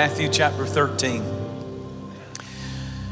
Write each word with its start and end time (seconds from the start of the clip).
Matthew 0.00 0.30
chapter 0.30 0.64
13, 0.64 1.22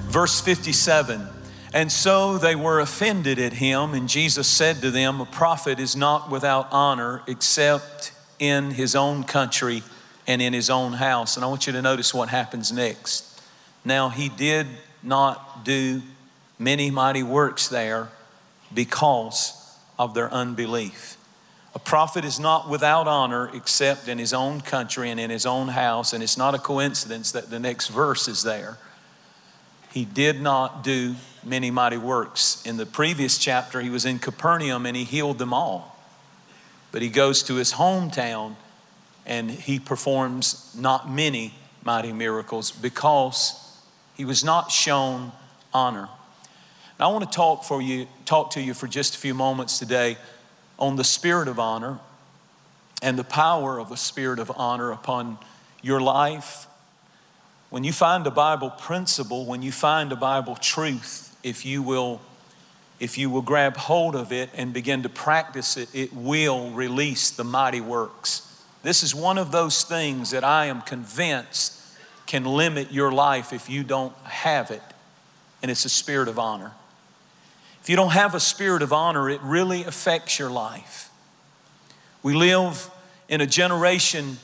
verse 0.07 0.41
57. 0.41 1.29
And 1.75 1.93
so 1.93 2.38
they 2.38 2.57
were 2.57 2.80
offended 2.80 3.38
at 3.38 3.52
him, 3.52 3.93
and 3.93 4.09
Jesus 4.09 4.48
said 4.48 4.80
to 4.80 4.91
them, 4.91 5.20
A 5.20 5.27
prophet 5.27 5.80
is 5.80 5.95
not 5.95 6.30
without 6.30 6.66
honor 6.73 7.20
except 7.27 8.12
in 8.38 8.70
his 8.70 8.96
own 8.96 9.24
country 9.24 9.82
and 10.27 10.41
in 10.41 10.55
his 10.55 10.70
own 10.70 10.95
house. 10.95 11.37
And 11.37 11.45
I 11.45 11.48
want 11.48 11.66
you 11.66 11.74
to 11.74 11.82
notice 11.82 12.15
what 12.15 12.30
happens 12.30 12.73
next. 12.73 13.38
Now, 13.84 14.09
he 14.09 14.30
did 14.30 14.66
not 15.02 15.66
do 15.66 16.01
many 16.59 16.91
mighty 16.91 17.23
works 17.23 17.68
there 17.68 18.09
because 18.73 19.77
of 19.98 20.15
their 20.15 20.32
unbelief. 20.32 21.18
A 21.78 21.80
prophet 21.80 22.24
is 22.24 22.41
not 22.41 22.68
without 22.68 23.06
honor 23.06 23.48
except 23.55 24.09
in 24.09 24.18
his 24.18 24.32
own 24.32 24.60
country 24.60 25.10
and 25.10 25.20
in 25.20 25.30
his 25.30 25.46
own 25.46 25.68
house, 25.68 26.12
and 26.12 26.24
it's 26.24 26.37
not 26.37 26.52
a 26.52 26.59
coincidence 26.59 27.30
that 27.30 27.51
the 27.51 27.60
next 27.60 27.87
verse 27.87 28.27
is 28.27 28.42
there. 28.42 28.78
He 29.92 30.04
did 30.04 30.41
not 30.41 30.82
do 30.82 31.14
many 31.45 31.70
mighty 31.70 31.96
works. 31.96 32.66
In 32.66 32.78
the 32.78 32.84
previous 32.84 33.38
chapter, 33.38 33.80
he 33.80 33.91
was 33.91 34.04
in 34.04 34.18
Capernaum 34.18 34.87
and 34.87 34.96
he 34.96 35.04
healed 35.04 35.38
them 35.38 35.54
all. 35.54 35.96
But 36.91 37.01
he 37.01 37.09
goes 37.10 37.45
to 37.45 37.54
his 37.54 37.74
hometown 37.74 38.56
and 39.24 39.48
he 39.48 39.79
performs 39.79 40.74
not 40.76 41.09
many 41.09 41.54
mighty 41.84 42.12
miracles 42.12 42.73
because 42.73 43.54
he 44.16 44.24
was 44.24 44.42
not 44.42 44.73
shown 44.73 45.30
honor. 45.73 46.09
Now, 46.98 47.10
I 47.10 47.13
want 47.13 47.30
to 47.30 47.37
talk 47.37 47.63
for 47.63 47.80
you, 47.80 48.09
talk 48.24 48.51
to 48.54 48.60
you 48.60 48.74
for 48.74 48.88
just 48.88 49.15
a 49.15 49.18
few 49.18 49.32
moments 49.32 49.79
today 49.79 50.18
on 50.79 50.96
the 50.96 51.04
spirit 51.04 51.48
of 51.48 51.59
honor 51.59 51.98
and 53.02 53.18
the 53.18 53.24
power 53.24 53.79
of 53.79 53.90
a 53.90 53.96
spirit 53.96 54.38
of 54.38 54.51
honor 54.57 54.90
upon 54.90 55.38
your 55.82 56.01
life. 56.01 56.66
When 57.70 57.85
you 57.85 57.93
find 57.93 58.26
a 58.26 58.30
Bible 58.30 58.70
principle, 58.70 59.45
when 59.45 59.62
you 59.62 59.73
find 59.73 60.10
a 60.12 60.16
Bible 60.16 60.57
truth, 60.57 61.37
if 61.43 61.65
you 61.65 61.82
will 61.82 62.20
if 63.01 63.16
you 63.16 63.30
will 63.30 63.43
grab 63.43 63.76
hold 63.76 64.16
of 64.16 64.32
it 64.32 64.50
and 64.54 64.72
begin 64.72 65.04
to 65.04 65.09
practice 65.09 65.76
it, 65.76 65.88
it 65.94 66.12
will 66.12 66.70
release 66.70 67.31
the 67.31 67.44
mighty 67.44 67.81
works. 67.81 68.65
This 68.82 69.04
is 69.04 69.15
one 69.15 69.38
of 69.38 69.53
those 69.53 69.84
things 69.84 70.31
that 70.31 70.42
I 70.42 70.66
am 70.66 70.82
convinced 70.82 71.81
can 72.26 72.44
limit 72.44 72.92
your 72.92 73.12
life 73.12 73.53
if 73.53 73.70
you 73.70 73.84
don't 73.84 74.16
have 74.25 74.70
it, 74.70 74.82
and 75.62 75.70
it's 75.70 75.84
a 75.84 75.88
spirit 75.88 76.28
of 76.28 76.38
honor. 76.38 76.72
If 77.89 77.91
you 77.93 77.97
don't 77.97 78.12
have 78.12 78.34
a 78.34 78.41
spirit 78.41 78.83
of 78.83 78.93
honor, 78.93 79.31
it 79.31 79.41
really 79.41 79.84
affects 79.84 80.39
your 80.39 80.50
life. 80.50 81.09
We 82.22 82.34
live 82.34 82.91
in 83.31 83.41
a 83.41 83.47
generation 83.47 84.37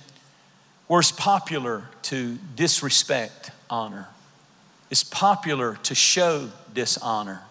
where 0.86 1.00
it's 1.00 1.12
popular 1.12 1.84
to 2.04 2.38
disrespect 2.56 3.50
honor. 3.68 4.08
It's 4.90 5.04
popular 5.04 5.76
to 5.82 5.94
show 5.94 6.52
dishonor. 6.72 7.42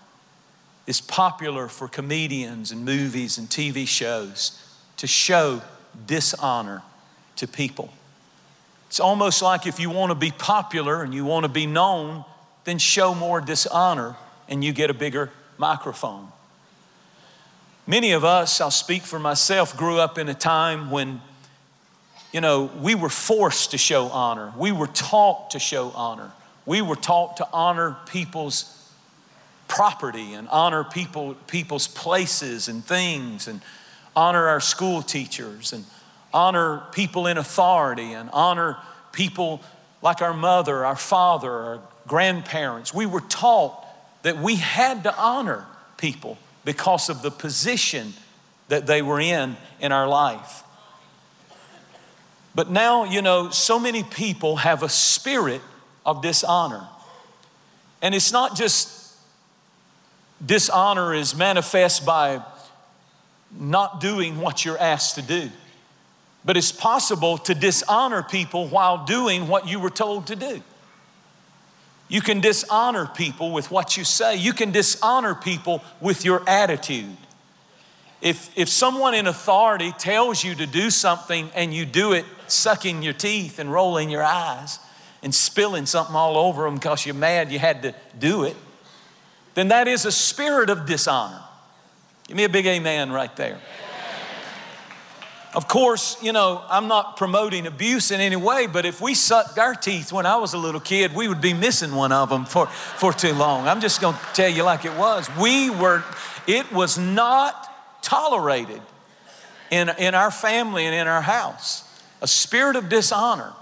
It's 0.87 0.99
popular 0.99 1.67
for 1.67 1.87
comedians 1.87 2.71
and 2.71 2.83
movies 2.83 3.37
and 3.37 3.47
TV 3.47 3.87
shows 3.87 4.59
to 4.97 5.05
show 5.05 5.61
dishonor 6.07 6.81
to 7.35 7.47
people. 7.47 7.93
It's 8.87 8.99
almost 8.99 9.43
like 9.43 9.67
if 9.67 9.79
you 9.79 9.91
want 9.91 10.09
to 10.09 10.15
be 10.15 10.31
popular 10.31 11.03
and 11.03 11.13
you 11.13 11.23
want 11.23 11.43
to 11.43 11.49
be 11.49 11.67
known, 11.67 12.25
then 12.63 12.79
show 12.79 13.13
more 13.13 13.39
dishonor 13.39 14.15
and 14.49 14.63
you 14.63 14.73
get 14.73 14.89
a 14.89 14.95
bigger 14.95 15.29
microphone. 15.63 16.27
Many 17.87 18.11
of 18.11 18.25
us, 18.25 18.59
I'll 18.59 18.69
speak 18.69 19.03
for 19.03 19.17
myself, 19.17 19.77
grew 19.77 19.97
up 19.97 20.17
in 20.17 20.27
a 20.27 20.33
time 20.33 20.91
when, 20.91 21.21
you 22.33 22.41
know, 22.41 22.69
we 22.81 22.95
were 22.95 23.07
forced 23.07 23.71
to 23.71 23.77
show 23.77 24.07
honor. 24.07 24.51
We 24.57 24.73
were 24.73 24.87
taught 24.87 25.51
to 25.51 25.59
show 25.59 25.91
honor. 25.91 26.31
We 26.65 26.81
were 26.81 26.97
taught 26.97 27.37
to 27.37 27.47
honor 27.53 27.95
people's 28.07 28.77
property 29.69 30.33
and 30.33 30.49
honor 30.49 30.83
people, 30.83 31.35
people's 31.47 31.87
places 31.87 32.67
and 32.67 32.83
things 32.83 33.47
and 33.47 33.61
honor 34.17 34.49
our 34.49 34.59
school 34.59 35.01
teachers 35.01 35.71
and 35.71 35.85
honor 36.33 36.83
people 36.91 37.25
in 37.25 37.37
authority 37.37 38.11
and 38.11 38.29
honor 38.33 38.75
people 39.13 39.61
like 40.01 40.21
our 40.21 40.33
mother, 40.33 40.83
our 40.83 40.97
father, 40.97 41.51
our 41.51 41.79
grandparents. 42.05 42.93
We 42.93 43.05
were 43.05 43.21
taught 43.21 43.82
that 44.23 44.37
we 44.37 44.55
had 44.55 45.03
to 45.03 45.15
honor 45.17 45.65
people 45.97 46.37
because 46.65 47.09
of 47.09 47.21
the 47.21 47.31
position 47.31 48.13
that 48.69 48.87
they 48.87 49.01
were 49.01 49.19
in 49.19 49.55
in 49.79 49.91
our 49.91 50.07
life. 50.07 50.63
But 52.55 52.69
now, 52.69 53.03
you 53.03 53.21
know, 53.21 53.49
so 53.49 53.79
many 53.79 54.03
people 54.03 54.57
have 54.57 54.83
a 54.83 54.89
spirit 54.89 55.61
of 56.05 56.21
dishonor. 56.21 56.87
And 58.01 58.13
it's 58.13 58.31
not 58.31 58.55
just 58.55 59.15
dishonor 60.45 61.13
is 61.13 61.35
manifest 61.35 62.05
by 62.05 62.41
not 63.57 64.01
doing 64.01 64.39
what 64.39 64.65
you're 64.65 64.77
asked 64.77 65.15
to 65.15 65.21
do, 65.21 65.49
but 66.45 66.57
it's 66.57 66.71
possible 66.71 67.37
to 67.39 67.55
dishonor 67.55 68.23
people 68.23 68.67
while 68.67 69.05
doing 69.05 69.47
what 69.47 69.67
you 69.67 69.79
were 69.79 69.89
told 69.89 70.27
to 70.27 70.35
do. 70.35 70.61
You 72.13 72.21
can 72.21 72.41
dishonor 72.41 73.07
people 73.07 73.51
with 73.51 73.71
what 73.71 73.97
you 73.97 74.03
say. 74.03 74.35
You 74.35 74.53
can 74.53 74.69
dishonor 74.69 75.33
people 75.33 75.83
with 75.99 76.23
your 76.23 76.47
attitude. 76.47 77.17
If, 78.21 78.55
if 78.55 78.69
someone 78.69 79.15
in 79.15 79.25
authority 79.25 79.91
tells 79.93 80.43
you 80.43 80.53
to 80.53 80.67
do 80.67 80.91
something 80.91 81.49
and 81.55 81.73
you 81.73 81.87
do 81.87 82.13
it 82.13 82.25
sucking 82.45 83.01
your 83.01 83.13
teeth 83.13 83.57
and 83.57 83.73
rolling 83.73 84.11
your 84.11 84.21
eyes 84.21 84.77
and 85.23 85.33
spilling 85.33 85.87
something 85.87 86.15
all 86.15 86.37
over 86.37 86.65
them 86.65 86.75
because 86.75 87.03
you're 87.03 87.15
mad 87.15 87.51
you 87.51 87.57
had 87.57 87.81
to 87.81 87.95
do 88.19 88.43
it, 88.43 88.55
then 89.55 89.69
that 89.69 89.87
is 89.87 90.05
a 90.05 90.11
spirit 90.11 90.69
of 90.69 90.85
dishonor. 90.85 91.41
Give 92.27 92.37
me 92.37 92.43
a 92.43 92.49
big 92.49 92.67
amen 92.67 93.11
right 93.11 93.35
there. 93.35 93.59
Of 95.55 95.67
course, 95.67 96.17
you 96.23 96.33
know, 96.33 96.63
I'm 96.67 96.87
not 96.87 97.15
promoting 97.15 97.67
abuse 97.67 98.09
in 98.09 98.19
any 98.19 98.35
way, 98.35 98.65
but 98.65 98.85
if 98.85 98.99
we 98.99 99.13
sucked 99.13 99.59
our 99.59 99.75
teeth 99.75 100.11
when 100.11 100.25
I 100.25 100.37
was 100.37 100.53
a 100.53 100.57
little 100.57 100.79
kid, 100.79 101.13
we 101.13 101.27
would 101.27 101.41
be 101.41 101.53
missing 101.53 101.93
one 101.93 102.11
of 102.11 102.29
them 102.29 102.45
for, 102.45 102.65
for 102.65 103.13
too 103.13 103.33
long. 103.33 103.67
I'm 103.67 103.79
just 103.79 104.01
going 104.01 104.15
to 104.15 104.21
tell 104.33 104.49
you 104.49 104.63
like 104.63 104.83
it 104.83 104.97
was. 104.97 105.29
We 105.39 105.69
were, 105.69 106.03
it 106.47 106.71
was 106.71 106.97
not 106.97 107.69
tolerated 108.01 108.81
in, 109.69 109.89
in 109.99 110.15
our 110.15 110.31
family 110.31 110.85
and 110.85 110.95
in 110.95 111.07
our 111.07 111.21
house. 111.21 111.83
A 112.21 112.27
spirit 112.27 112.75
of 112.75 112.89
dishonor 112.89 113.53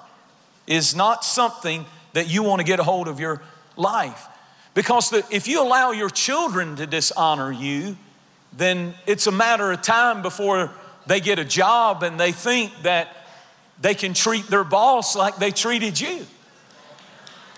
is 0.68 0.96
not 0.96 1.25
something 1.25 1.85
that 2.13 2.29
you 2.29 2.41
want 2.41 2.62
to 2.62 2.66
get 2.66 2.79
a 2.79 2.84
hold 2.84 3.09
of 3.09 3.19
your 3.19 3.41
life. 3.75 4.28
Because 4.73 5.09
the, 5.09 5.25
if 5.29 5.46
you 5.46 5.62
allow 5.62 5.91
your 5.91 6.09
children 6.09 6.78
to 6.78 6.88
dishonor 6.88 7.52
you, 7.52 7.97
then 8.56 8.94
it's 9.06 9.28
a 9.28 9.31
matter 9.31 9.72
of 9.72 9.81
time 9.81 10.22
before 10.22 10.72
they 11.07 11.19
get 11.19 11.39
a 11.39 11.45
job 11.45 12.03
and 12.03 12.19
they 12.19 12.31
think 12.31 12.72
that 12.84 13.16
they 13.81 13.95
can 13.95 14.13
treat 14.13 14.47
their 14.47 14.63
boss 14.63 15.16
like 15.16 15.38
they 15.38 15.51
treated 15.51 16.00
you. 16.00 16.25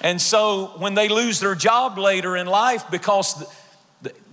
And 0.02 0.22
so 0.22 0.74
when 0.78 0.96
they 0.96 1.08
lose 1.08 1.40
their 1.40 1.56
job 1.56 1.98
later 1.98 2.36
in 2.36 2.48
life 2.48 2.90
because 2.92 3.46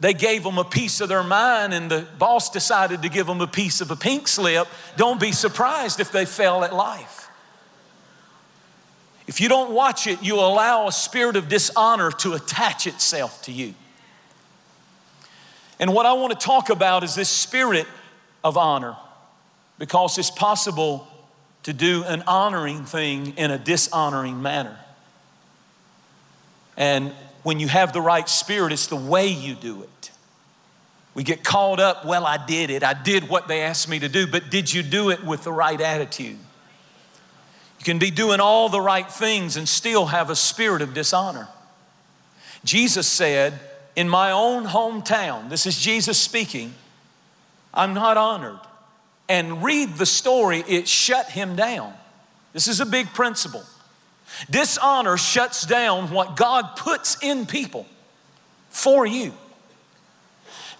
they 0.00 0.14
gave 0.14 0.42
them 0.42 0.58
a 0.58 0.64
piece 0.64 1.00
of 1.00 1.08
their 1.08 1.22
mind 1.22 1.72
and 1.72 1.90
the 1.90 2.06
boss 2.18 2.50
decided 2.50 3.02
to 3.02 3.08
give 3.08 3.26
them 3.26 3.40
a 3.40 3.46
piece 3.46 3.80
of 3.80 3.90
a 3.90 3.96
pink 3.96 4.26
slip, 4.26 4.66
don't 4.96 5.20
be 5.20 5.32
surprised 5.32 6.00
if 6.00 6.10
they 6.10 6.24
fail 6.24 6.64
at 6.64 6.74
life. 6.74 7.28
If 9.28 9.40
you 9.40 9.48
don't 9.48 9.72
watch 9.72 10.08
it, 10.08 10.22
you 10.24 10.34
allow 10.34 10.88
a 10.88 10.92
spirit 10.92 11.36
of 11.36 11.48
dishonor 11.48 12.10
to 12.10 12.32
attach 12.32 12.88
itself 12.88 13.42
to 13.42 13.52
you. 13.52 13.74
And 15.78 15.94
what 15.94 16.04
I 16.04 16.14
want 16.14 16.38
to 16.38 16.46
talk 16.46 16.68
about 16.68 17.04
is 17.04 17.14
this 17.14 17.28
spirit 17.28 17.86
of 18.42 18.56
honor 18.56 18.96
because 19.78 20.18
it's 20.18 20.30
possible 20.30 21.06
to 21.62 21.72
do 21.72 22.04
an 22.04 22.22
honoring 22.26 22.84
thing 22.84 23.34
in 23.36 23.50
a 23.50 23.58
dishonoring 23.58 24.40
manner. 24.40 24.78
And 26.76 27.12
when 27.42 27.60
you 27.60 27.68
have 27.68 27.92
the 27.92 28.00
right 28.00 28.28
spirit, 28.28 28.72
it's 28.72 28.86
the 28.86 28.96
way 28.96 29.26
you 29.28 29.54
do 29.54 29.82
it. 29.82 30.10
We 31.14 31.24
get 31.24 31.42
caught 31.42 31.80
up, 31.80 32.04
well, 32.04 32.24
I 32.24 32.44
did 32.44 32.70
it. 32.70 32.82
I 32.82 32.94
did 32.94 33.28
what 33.28 33.48
they 33.48 33.62
asked 33.62 33.88
me 33.88 33.98
to 33.98 34.08
do, 34.08 34.26
but 34.26 34.50
did 34.50 34.72
you 34.72 34.82
do 34.82 35.10
it 35.10 35.24
with 35.24 35.42
the 35.42 35.52
right 35.52 35.80
attitude? 35.80 36.38
You 37.78 37.84
can 37.84 37.98
be 37.98 38.10
doing 38.10 38.40
all 38.40 38.68
the 38.68 38.80
right 38.80 39.10
things 39.10 39.56
and 39.56 39.68
still 39.68 40.06
have 40.06 40.30
a 40.30 40.36
spirit 40.36 40.82
of 40.82 40.94
dishonor. 40.94 41.48
Jesus 42.64 43.06
said, 43.06 43.58
In 43.96 44.08
my 44.08 44.30
own 44.30 44.66
hometown, 44.66 45.48
this 45.48 45.66
is 45.66 45.78
Jesus 45.78 46.18
speaking, 46.18 46.74
I'm 47.72 47.94
not 47.94 48.16
honored. 48.16 48.60
And 49.28 49.62
read 49.62 49.96
the 49.96 50.06
story, 50.06 50.64
it 50.66 50.88
shut 50.88 51.30
him 51.30 51.56
down. 51.56 51.94
This 52.52 52.66
is 52.66 52.80
a 52.80 52.86
big 52.86 53.08
principle. 53.14 53.62
Dishonor 54.48 55.16
shuts 55.16 55.66
down 55.66 56.10
what 56.10 56.36
God 56.36 56.76
puts 56.76 57.22
in 57.22 57.46
people 57.46 57.86
for 58.70 59.06
you. 59.06 59.32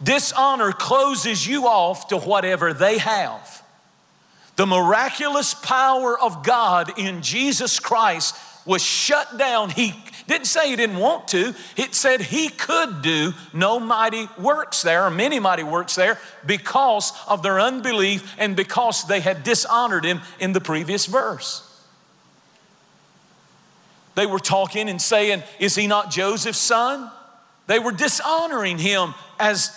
Dishonor 0.02 0.72
closes 0.72 1.46
you 1.46 1.66
off 1.66 2.08
to 2.08 2.16
whatever 2.16 2.72
they 2.72 2.98
have. 2.98 3.62
The 4.56 4.66
miraculous 4.66 5.54
power 5.54 6.19
of 6.19 6.44
God 6.44 6.98
in 6.98 7.22
Jesus 7.22 7.78
Christ 7.78 8.36
was 8.66 8.82
shut 8.82 9.38
down. 9.38 9.70
He 9.70 9.94
didn't 10.31 10.47
say 10.47 10.71
he 10.71 10.77
didn't 10.77 10.99
want 10.99 11.29
to, 11.29 11.55
it 11.77 11.94
said 11.94 12.23
he 12.23 12.49
could 12.49 13.03
do 13.03 13.35
no 13.53 13.79
mighty 13.79 14.29
works 14.38 14.82
there, 14.82 15.05
or 15.05 15.11
many 15.11 15.38
mighty 15.38 15.62
works 15.62 15.94
there, 15.94 16.19
because 16.47 17.12
of 17.29 17.43
their 17.43 17.61
unbelief 17.61 18.35
and 18.38 18.56
because 18.56 19.06
they 19.06 19.21
had 19.21 19.43
dishonored 19.43 20.05
him 20.05 20.21
in 20.38 20.53
the 20.53 20.61
previous 20.61 21.06
verse. 21.06 21.67
They 24.15 24.27
were 24.27 24.38
talking 24.38 24.88
and 24.88 25.00
saying, 25.00 25.43
Is 25.59 25.75
he 25.75 25.87
not 25.87 26.11
Joseph's 26.11 26.59
son? 26.59 27.11
They 27.67 27.79
were 27.79 27.93
dishonoring 27.93 28.79
him 28.79 29.15
as 29.38 29.71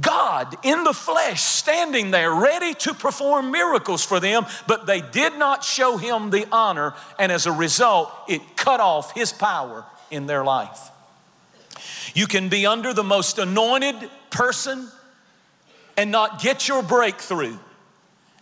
God 0.00 0.56
in 0.64 0.82
the 0.82 0.92
flesh, 0.92 1.40
standing 1.42 2.10
there 2.10 2.34
ready 2.34 2.74
to 2.74 2.94
perform 2.94 3.52
miracles 3.52 4.04
for 4.04 4.18
them, 4.18 4.44
but 4.66 4.86
they 4.86 5.00
did 5.00 5.38
not 5.38 5.62
show 5.62 5.96
him 5.96 6.30
the 6.30 6.46
honor, 6.50 6.94
and 7.18 7.30
as 7.30 7.46
a 7.46 7.52
result, 7.52 8.12
it 8.28 8.56
cut 8.56 8.80
off 8.80 9.14
his 9.14 9.32
power 9.32 9.84
in 10.10 10.26
their 10.26 10.44
life. 10.44 10.90
You 12.12 12.26
can 12.26 12.48
be 12.48 12.66
under 12.66 12.92
the 12.92 13.04
most 13.04 13.38
anointed 13.38 14.10
person 14.30 14.88
and 15.96 16.10
not 16.10 16.40
get 16.40 16.66
your 16.66 16.82
breakthrough 16.82 17.56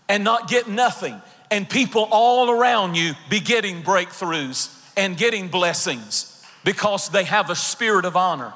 and 0.09 0.25
not 0.25 0.49
get 0.49 0.69
nothing, 0.69 1.21
and 1.51 1.69
people 1.69 2.09
all 2.11 2.51
around 2.51 2.95
you 2.95 3.13
be 3.29 3.41
getting 3.41 3.83
breakthroughs 3.83 4.75
and 4.97 5.17
getting 5.17 5.49
blessings 5.49 6.45
because 6.65 7.11
they 7.11 7.25
have 7.25 7.51
a 7.51 7.57
spirit 7.57 8.05
of 8.05 8.17
honor. 8.17 8.53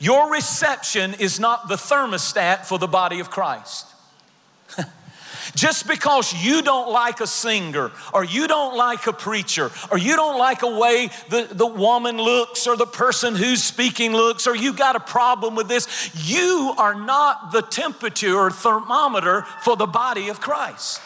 Your 0.00 0.32
reception 0.32 1.14
is 1.14 1.38
not 1.38 1.68
the 1.68 1.76
thermostat 1.76 2.64
for 2.64 2.78
the 2.78 2.88
body 2.88 3.20
of 3.20 3.30
Christ. 3.30 3.86
Just 5.54 5.86
because 5.86 6.32
you 6.32 6.62
don't 6.62 6.90
like 6.90 7.20
a 7.20 7.26
singer, 7.26 7.92
or 8.14 8.24
you 8.24 8.48
don't 8.48 8.78
like 8.78 9.06
a 9.06 9.12
preacher, 9.12 9.70
or 9.90 9.98
you 9.98 10.16
don't 10.16 10.38
like 10.38 10.62
a 10.62 10.78
way 10.78 11.10
the, 11.28 11.48
the 11.50 11.66
woman 11.66 12.16
looks, 12.16 12.66
or 12.66 12.78
the 12.78 12.86
person 12.86 13.34
who's 13.34 13.62
speaking 13.62 14.12
looks, 14.12 14.46
or 14.46 14.56
you 14.56 14.72
got 14.72 14.96
a 14.96 15.00
problem 15.00 15.54
with 15.54 15.68
this, 15.68 16.10
you 16.14 16.72
are 16.78 16.94
not 16.94 17.52
the 17.52 17.60
temperature 17.60 18.34
or 18.34 18.50
thermometer 18.50 19.42
for 19.62 19.76
the 19.76 19.86
body 19.86 20.30
of 20.30 20.40
Christ. 20.40 21.02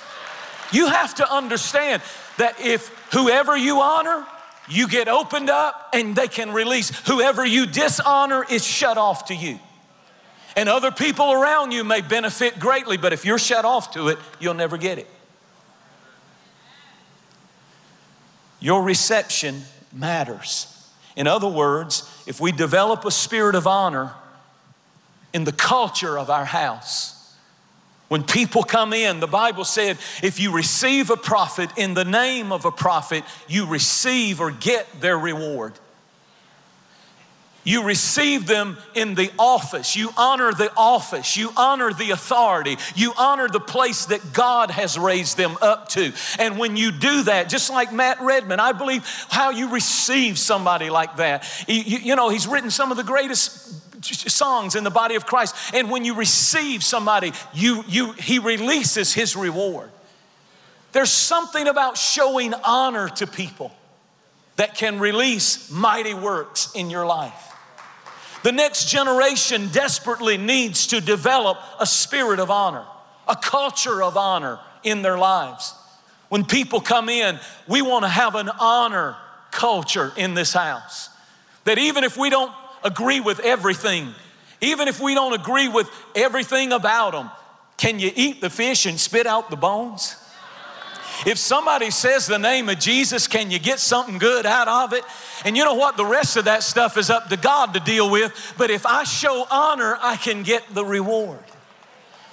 You 0.70 0.86
have 0.86 1.16
to 1.16 1.32
understand 1.32 2.00
that 2.38 2.60
if 2.60 2.88
whoever 3.12 3.56
you 3.56 3.80
honor, 3.80 4.24
you 4.68 4.88
get 4.88 5.08
opened 5.08 5.50
up 5.50 5.90
and 5.92 6.16
they 6.16 6.28
can 6.28 6.52
release. 6.52 6.90
Whoever 7.06 7.44
you 7.44 7.66
dishonor 7.66 8.44
is 8.48 8.64
shut 8.64 8.98
off 8.98 9.26
to 9.26 9.34
you. 9.34 9.58
And 10.56 10.68
other 10.68 10.90
people 10.90 11.32
around 11.32 11.72
you 11.72 11.84
may 11.84 12.00
benefit 12.00 12.58
greatly, 12.58 12.96
but 12.96 13.12
if 13.12 13.24
you're 13.24 13.38
shut 13.38 13.64
off 13.64 13.92
to 13.92 14.08
it, 14.08 14.18
you'll 14.38 14.54
never 14.54 14.76
get 14.76 14.98
it. 14.98 15.08
Your 18.60 18.82
reception 18.82 19.62
matters. 19.92 20.70
In 21.16 21.26
other 21.26 21.48
words, 21.48 22.08
if 22.26 22.40
we 22.40 22.52
develop 22.52 23.04
a 23.04 23.10
spirit 23.10 23.54
of 23.54 23.66
honor 23.66 24.12
in 25.32 25.44
the 25.44 25.52
culture 25.52 26.18
of 26.18 26.30
our 26.30 26.44
house, 26.44 27.13
when 28.08 28.22
people 28.22 28.62
come 28.62 28.92
in, 28.92 29.20
the 29.20 29.26
Bible 29.26 29.64
said 29.64 29.98
if 30.22 30.38
you 30.38 30.52
receive 30.52 31.10
a 31.10 31.16
prophet 31.16 31.70
in 31.76 31.94
the 31.94 32.04
name 32.04 32.52
of 32.52 32.64
a 32.64 32.70
prophet, 32.70 33.24
you 33.48 33.66
receive 33.66 34.40
or 34.40 34.50
get 34.50 35.00
their 35.00 35.18
reward. 35.18 35.72
You 37.64 37.82
receive 37.84 38.46
them 38.46 38.76
in 38.94 39.14
the 39.14 39.32
office. 39.38 39.96
You 39.96 40.10
honor 40.18 40.52
the 40.52 40.70
office. 40.76 41.34
You 41.34 41.50
honor 41.56 41.94
the 41.94 42.10
authority. 42.10 42.76
You 42.94 43.14
honor 43.16 43.48
the 43.48 43.58
place 43.58 44.04
that 44.06 44.34
God 44.34 44.70
has 44.70 44.98
raised 44.98 45.38
them 45.38 45.56
up 45.62 45.88
to. 45.90 46.12
And 46.38 46.58
when 46.58 46.76
you 46.76 46.92
do 46.92 47.22
that, 47.22 47.48
just 47.48 47.70
like 47.70 47.90
Matt 47.90 48.20
Redman, 48.20 48.60
I 48.60 48.72
believe 48.72 49.02
how 49.30 49.48
you 49.48 49.70
receive 49.70 50.38
somebody 50.38 50.90
like 50.90 51.16
that. 51.16 51.48
You, 51.66 51.98
you 51.98 52.16
know, 52.16 52.28
he's 52.28 52.46
written 52.46 52.70
some 52.70 52.90
of 52.90 52.98
the 52.98 53.02
greatest 53.02 53.83
songs 54.04 54.74
in 54.74 54.84
the 54.84 54.90
body 54.90 55.14
of 55.14 55.26
Christ. 55.26 55.54
And 55.74 55.90
when 55.90 56.04
you 56.04 56.14
receive 56.14 56.82
somebody, 56.84 57.32
you, 57.52 57.84
you, 57.88 58.12
he 58.12 58.38
releases 58.38 59.12
his 59.12 59.36
reward. 59.36 59.90
There's 60.92 61.10
something 61.10 61.66
about 61.66 61.98
showing 61.98 62.54
honor 62.64 63.08
to 63.16 63.26
people 63.26 63.74
that 64.56 64.76
can 64.76 65.00
release 65.00 65.70
mighty 65.70 66.14
works 66.14 66.70
in 66.74 66.90
your 66.90 67.04
life. 67.04 67.52
The 68.44 68.52
next 68.52 68.90
generation 68.90 69.70
desperately 69.72 70.36
needs 70.36 70.86
to 70.88 71.00
develop 71.00 71.58
a 71.80 71.86
spirit 71.86 72.38
of 72.38 72.50
honor, 72.50 72.84
a 73.26 73.34
culture 73.34 74.02
of 74.02 74.16
honor 74.16 74.60
in 74.82 75.02
their 75.02 75.18
lives. 75.18 75.74
When 76.28 76.44
people 76.44 76.80
come 76.80 77.08
in, 77.08 77.40
we 77.66 77.80
want 77.82 78.04
to 78.04 78.08
have 78.08 78.34
an 78.34 78.50
honor 78.60 79.16
culture 79.50 80.12
in 80.16 80.34
this 80.34 80.52
house. 80.52 81.08
That 81.64 81.78
even 81.78 82.04
if 82.04 82.16
we 82.16 82.28
don't 82.28 82.52
agree 82.84 83.20
with 83.20 83.40
everything, 83.40 84.14
even 84.60 84.88
if 84.88 85.00
we 85.00 85.14
don't 85.14 85.32
agree 85.32 85.68
with 85.68 85.90
everything 86.14 86.72
about 86.72 87.12
them, 87.12 87.30
can 87.76 87.98
you 87.98 88.12
eat 88.14 88.40
the 88.40 88.50
fish 88.50 88.86
and 88.86 89.00
spit 89.00 89.26
out 89.26 89.50
the 89.50 89.56
bones? 89.56 90.16
If 91.26 91.38
somebody 91.38 91.90
says 91.90 92.26
the 92.26 92.38
name 92.38 92.68
of 92.68 92.78
Jesus, 92.78 93.26
can 93.26 93.50
you 93.50 93.58
get 93.58 93.78
something 93.80 94.18
good 94.18 94.44
out 94.46 94.68
of 94.68 94.92
it? 94.92 95.04
And 95.44 95.56
you 95.56 95.64
know 95.64 95.74
what? 95.74 95.96
The 95.96 96.04
rest 96.04 96.36
of 96.36 96.44
that 96.44 96.62
stuff 96.62 96.98
is 96.98 97.08
up 97.08 97.28
to 97.28 97.36
God 97.36 97.72
to 97.74 97.80
deal 97.80 98.10
with. 98.10 98.54
But 98.58 98.70
if 98.70 98.84
I 98.84 99.04
show 99.04 99.46
honor, 99.50 99.96
I 100.00 100.16
can 100.16 100.42
get 100.42 100.62
the 100.74 100.84
reward. 100.84 101.42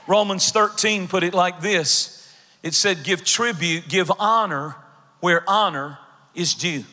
Romans 0.08 0.52
13 0.52 1.08
put 1.08 1.24
it 1.24 1.34
like 1.34 1.62
this 1.62 2.18
it 2.64 2.74
said, 2.74 3.04
Give 3.04 3.24
tribute, 3.24 3.88
give 3.88 4.12
honor 4.20 4.76
where 5.20 5.44
honor 5.48 5.98
is 6.36 6.54
due. 6.54 6.84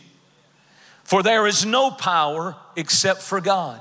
For 1.05 1.23
there 1.23 1.47
is 1.47 1.65
no 1.65 1.91
power 1.91 2.55
except 2.79 3.21
for 3.21 3.41
God. 3.41 3.81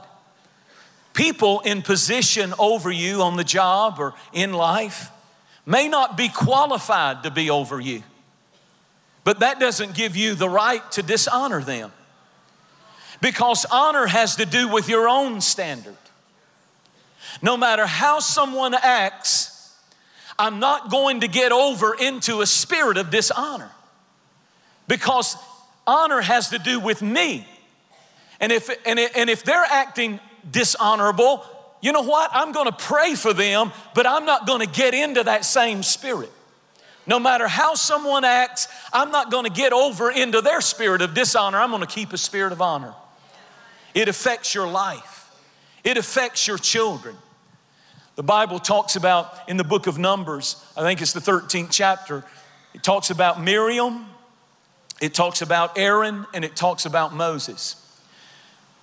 People 1.14 1.62
in 1.62 1.84
position 1.84 2.54
over 2.60 2.92
you 2.92 3.22
on 3.22 3.38
the 3.38 3.44
job 3.44 4.00
or 4.00 4.16
in 4.34 4.54
life 4.54 5.12
may 5.66 5.88
not 5.88 6.18
be 6.18 6.30
qualified 6.30 7.24
to 7.24 7.32
be 7.32 7.50
over 7.50 7.80
you, 7.80 8.02
but 9.24 9.40
that 9.40 9.60
doesn't 9.60 9.94
give 9.94 10.16
you 10.16 10.34
the 10.34 10.50
right 10.50 10.92
to 10.92 11.04
dishonor 11.04 11.62
them. 11.62 11.92
Because 13.22 13.66
honor 13.72 14.08
has 14.08 14.36
to 14.38 14.46
do 14.46 14.68
with 14.68 14.90
your 14.90 15.08
own 15.08 15.42
standard. 15.42 15.98
No 17.42 17.56
matter 17.56 17.86
how 17.86 18.20
someone 18.20 18.74
acts, 18.74 19.76
I'm 20.40 20.60
not 20.60 20.90
going 20.90 21.22
to 21.22 21.28
get 21.28 21.52
over 21.52 21.96
into 21.96 22.42
a 22.42 22.46
spirit 22.46 22.98
of 22.98 23.10
dishonor 23.10 23.72
because 24.88 25.36
honor 25.86 26.22
has 26.22 26.50
to 26.50 26.60
do 26.60 26.80
with 26.80 27.02
me. 27.02 27.48
And 28.40 28.52
if, 28.52 28.70
and, 28.86 29.00
and 29.00 29.30
if 29.30 29.44
they're 29.44 29.66
acting 29.66 30.20
dishonorable, 30.50 31.44
you 31.82 31.92
know 31.92 32.02
what? 32.02 32.30
I'm 32.34 32.52
gonna 32.52 32.72
pray 32.72 33.16
for 33.16 33.34
them, 33.34 33.72
but 33.94 34.08
I'm 34.08 34.26
not 34.26 34.48
gonna 34.48 34.66
get 34.66 34.94
into 34.94 35.24
that 35.24 35.46
same 35.46 35.84
spirit. 35.84 36.32
No 37.06 37.20
matter 37.20 37.48
how 37.48 37.74
someone 37.76 38.26
acts, 38.26 38.68
I'm 38.92 39.12
not 39.12 39.32
gonna 39.32 39.50
get 39.50 39.74
over 39.74 40.12
into 40.12 40.42
their 40.42 40.62
spirit 40.62 41.02
of 41.02 41.14
dishonor. 41.14 41.58
I'm 41.58 41.72
gonna 41.72 41.86
keep 41.88 42.14
a 42.14 42.18
spirit 42.18 42.52
of 42.52 42.62
honor. 42.62 42.94
It 43.94 44.08
affects 44.08 44.54
your 44.54 44.68
life, 44.68 45.32
it 45.84 45.98
affects 45.98 46.48
your 46.48 46.58
children. 46.58 47.16
The 48.16 48.24
Bible 48.24 48.58
talks 48.58 48.96
about 48.96 49.32
in 49.48 49.58
the 49.58 49.64
book 49.64 49.86
of 49.86 50.00
Numbers, 50.00 50.64
I 50.76 50.82
think 50.82 51.02
it's 51.02 51.14
the 51.14 51.20
13th 51.20 51.70
chapter, 51.72 52.26
it 52.74 52.82
talks 52.82 53.12
about 53.12 53.42
Miriam 53.42 54.08
it 55.00 55.14
talks 55.14 55.42
about 55.42 55.78
Aaron 55.78 56.26
and 56.34 56.44
it 56.44 56.56
talks 56.56 56.86
about 56.86 57.14
Moses. 57.14 57.76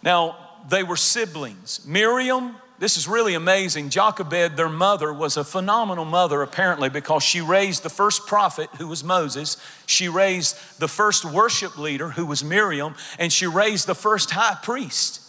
Now, 0.04 0.36
they 0.68 0.82
were 0.82 0.96
siblings. 0.96 1.84
Miriam, 1.86 2.56
this 2.78 2.98
is 2.98 3.08
really 3.08 3.32
amazing. 3.34 3.88
Jochebed, 3.88 4.56
their 4.56 4.68
mother, 4.68 5.12
was 5.12 5.38
a 5.38 5.44
phenomenal 5.44 6.04
mother 6.04 6.42
apparently 6.42 6.90
because 6.90 7.22
she 7.22 7.40
raised 7.40 7.82
the 7.82 7.88
first 7.88 8.26
prophet 8.26 8.68
who 8.76 8.86
was 8.86 9.02
Moses. 9.02 9.56
She 9.86 10.08
raised 10.08 10.78
the 10.78 10.88
first 10.88 11.24
worship 11.24 11.78
leader 11.78 12.10
who 12.10 12.26
was 12.26 12.44
Miriam, 12.44 12.94
and 13.18 13.32
she 13.32 13.46
raised 13.46 13.86
the 13.86 13.94
first 13.94 14.30
high 14.32 14.58
priest. 14.62 15.22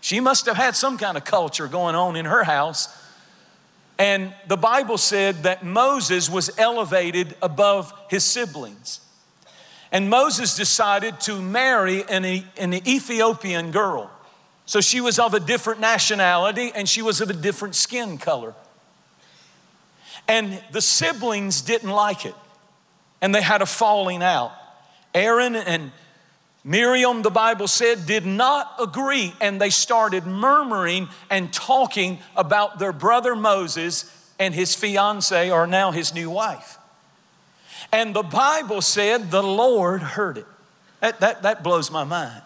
She 0.00 0.20
must 0.20 0.46
have 0.46 0.56
had 0.56 0.74
some 0.74 0.96
kind 0.96 1.18
of 1.18 1.24
culture 1.24 1.68
going 1.68 1.94
on 1.94 2.16
in 2.16 2.24
her 2.24 2.44
house. 2.44 2.88
And 3.98 4.32
the 4.48 4.56
Bible 4.56 4.98
said 4.98 5.42
that 5.42 5.64
Moses 5.64 6.30
was 6.30 6.50
elevated 6.58 7.34
above 7.42 7.92
his 8.08 8.24
siblings. 8.24 9.00
And 9.92 10.10
Moses 10.10 10.56
decided 10.56 11.20
to 11.20 11.40
marry 11.40 12.02
an, 12.08 12.24
an 12.56 12.74
Ethiopian 12.88 13.70
girl. 13.70 14.10
So 14.66 14.80
she 14.80 15.00
was 15.00 15.18
of 15.18 15.34
a 15.34 15.40
different 15.40 15.80
nationality 15.80 16.72
and 16.74 16.88
she 16.88 17.02
was 17.02 17.20
of 17.20 17.30
a 17.30 17.34
different 17.34 17.74
skin 17.74 18.18
color. 18.18 18.54
And 20.26 20.62
the 20.72 20.80
siblings 20.80 21.60
didn't 21.60 21.90
like 21.90 22.24
it. 22.24 22.34
And 23.20 23.34
they 23.34 23.42
had 23.42 23.62
a 23.62 23.66
falling 23.66 24.22
out. 24.22 24.52
Aaron 25.14 25.54
and 25.54 25.92
Miriam, 26.64 27.20
the 27.20 27.30
Bible 27.30 27.68
said, 27.68 28.06
did 28.06 28.24
not 28.24 28.74
agree, 28.80 29.34
and 29.38 29.60
they 29.60 29.68
started 29.68 30.26
murmuring 30.26 31.08
and 31.28 31.52
talking 31.52 32.18
about 32.36 32.78
their 32.78 32.92
brother 32.92 33.36
Moses 33.36 34.10
and 34.38 34.54
his 34.54 34.74
fiance, 34.74 35.50
or 35.50 35.66
now 35.66 35.90
his 35.90 36.14
new 36.14 36.30
wife. 36.30 36.78
And 37.92 38.16
the 38.16 38.22
Bible 38.22 38.80
said 38.80 39.30
the 39.30 39.42
Lord 39.42 40.00
heard 40.00 40.38
it. 40.38 40.46
That, 41.00 41.20
that, 41.20 41.42
that 41.42 41.62
blows 41.62 41.90
my 41.90 42.04
mind. 42.04 42.42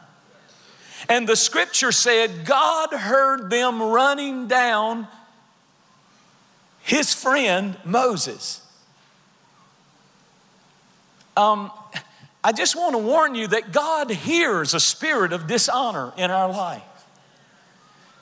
And 1.08 1.28
the 1.28 1.36
scripture 1.36 1.92
said 1.92 2.44
God 2.44 2.92
heard 2.92 3.50
them 3.50 3.82
running 3.82 4.48
down 4.48 5.06
his 6.82 7.12
friend 7.14 7.76
Moses. 7.84 8.62
Um, 11.36 11.70
I 12.42 12.52
just 12.52 12.76
want 12.76 12.94
to 12.94 12.98
warn 12.98 13.34
you 13.34 13.46
that 13.48 13.72
God 13.72 14.10
hears 14.10 14.74
a 14.74 14.80
spirit 14.80 15.32
of 15.32 15.46
dishonor 15.46 16.12
in 16.16 16.30
our 16.30 16.50
life. 16.50 16.82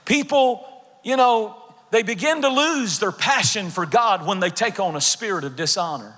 People, 0.04 0.66
you 1.04 1.16
know, 1.16 1.56
they 1.90 2.02
begin 2.02 2.42
to 2.42 2.48
lose 2.48 2.98
their 2.98 3.12
passion 3.12 3.70
for 3.70 3.86
God 3.86 4.26
when 4.26 4.40
they 4.40 4.50
take 4.50 4.80
on 4.80 4.96
a 4.96 5.00
spirit 5.00 5.44
of 5.44 5.56
dishonor. 5.56 6.14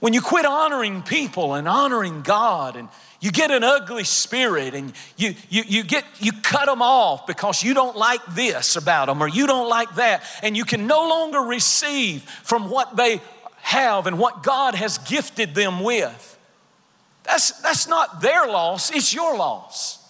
When 0.00 0.12
you 0.12 0.20
quit 0.20 0.44
honoring 0.44 1.02
people 1.02 1.54
and 1.54 1.68
honoring 1.68 2.22
God 2.22 2.76
and 2.76 2.88
you 3.22 3.30
get 3.30 3.52
an 3.52 3.62
ugly 3.62 4.02
spirit 4.02 4.74
and 4.74 4.92
you, 5.16 5.34
you, 5.48 5.62
you, 5.66 5.84
get, 5.84 6.04
you 6.18 6.32
cut 6.42 6.66
them 6.66 6.82
off 6.82 7.24
because 7.26 7.62
you 7.62 7.72
don't 7.72 7.96
like 7.96 8.20
this 8.34 8.74
about 8.74 9.06
them 9.06 9.22
or 9.22 9.28
you 9.28 9.46
don't 9.46 9.68
like 9.68 9.94
that, 9.94 10.24
and 10.42 10.56
you 10.56 10.64
can 10.64 10.88
no 10.88 11.08
longer 11.08 11.38
receive 11.38 12.22
from 12.42 12.68
what 12.68 12.96
they 12.96 13.20
have 13.60 14.08
and 14.08 14.18
what 14.18 14.42
God 14.42 14.74
has 14.74 14.98
gifted 14.98 15.54
them 15.54 15.80
with. 15.80 16.28
That's, 17.22 17.52
that's 17.62 17.86
not 17.86 18.20
their 18.20 18.46
loss, 18.48 18.90
it's 18.90 19.14
your 19.14 19.36
loss 19.36 20.01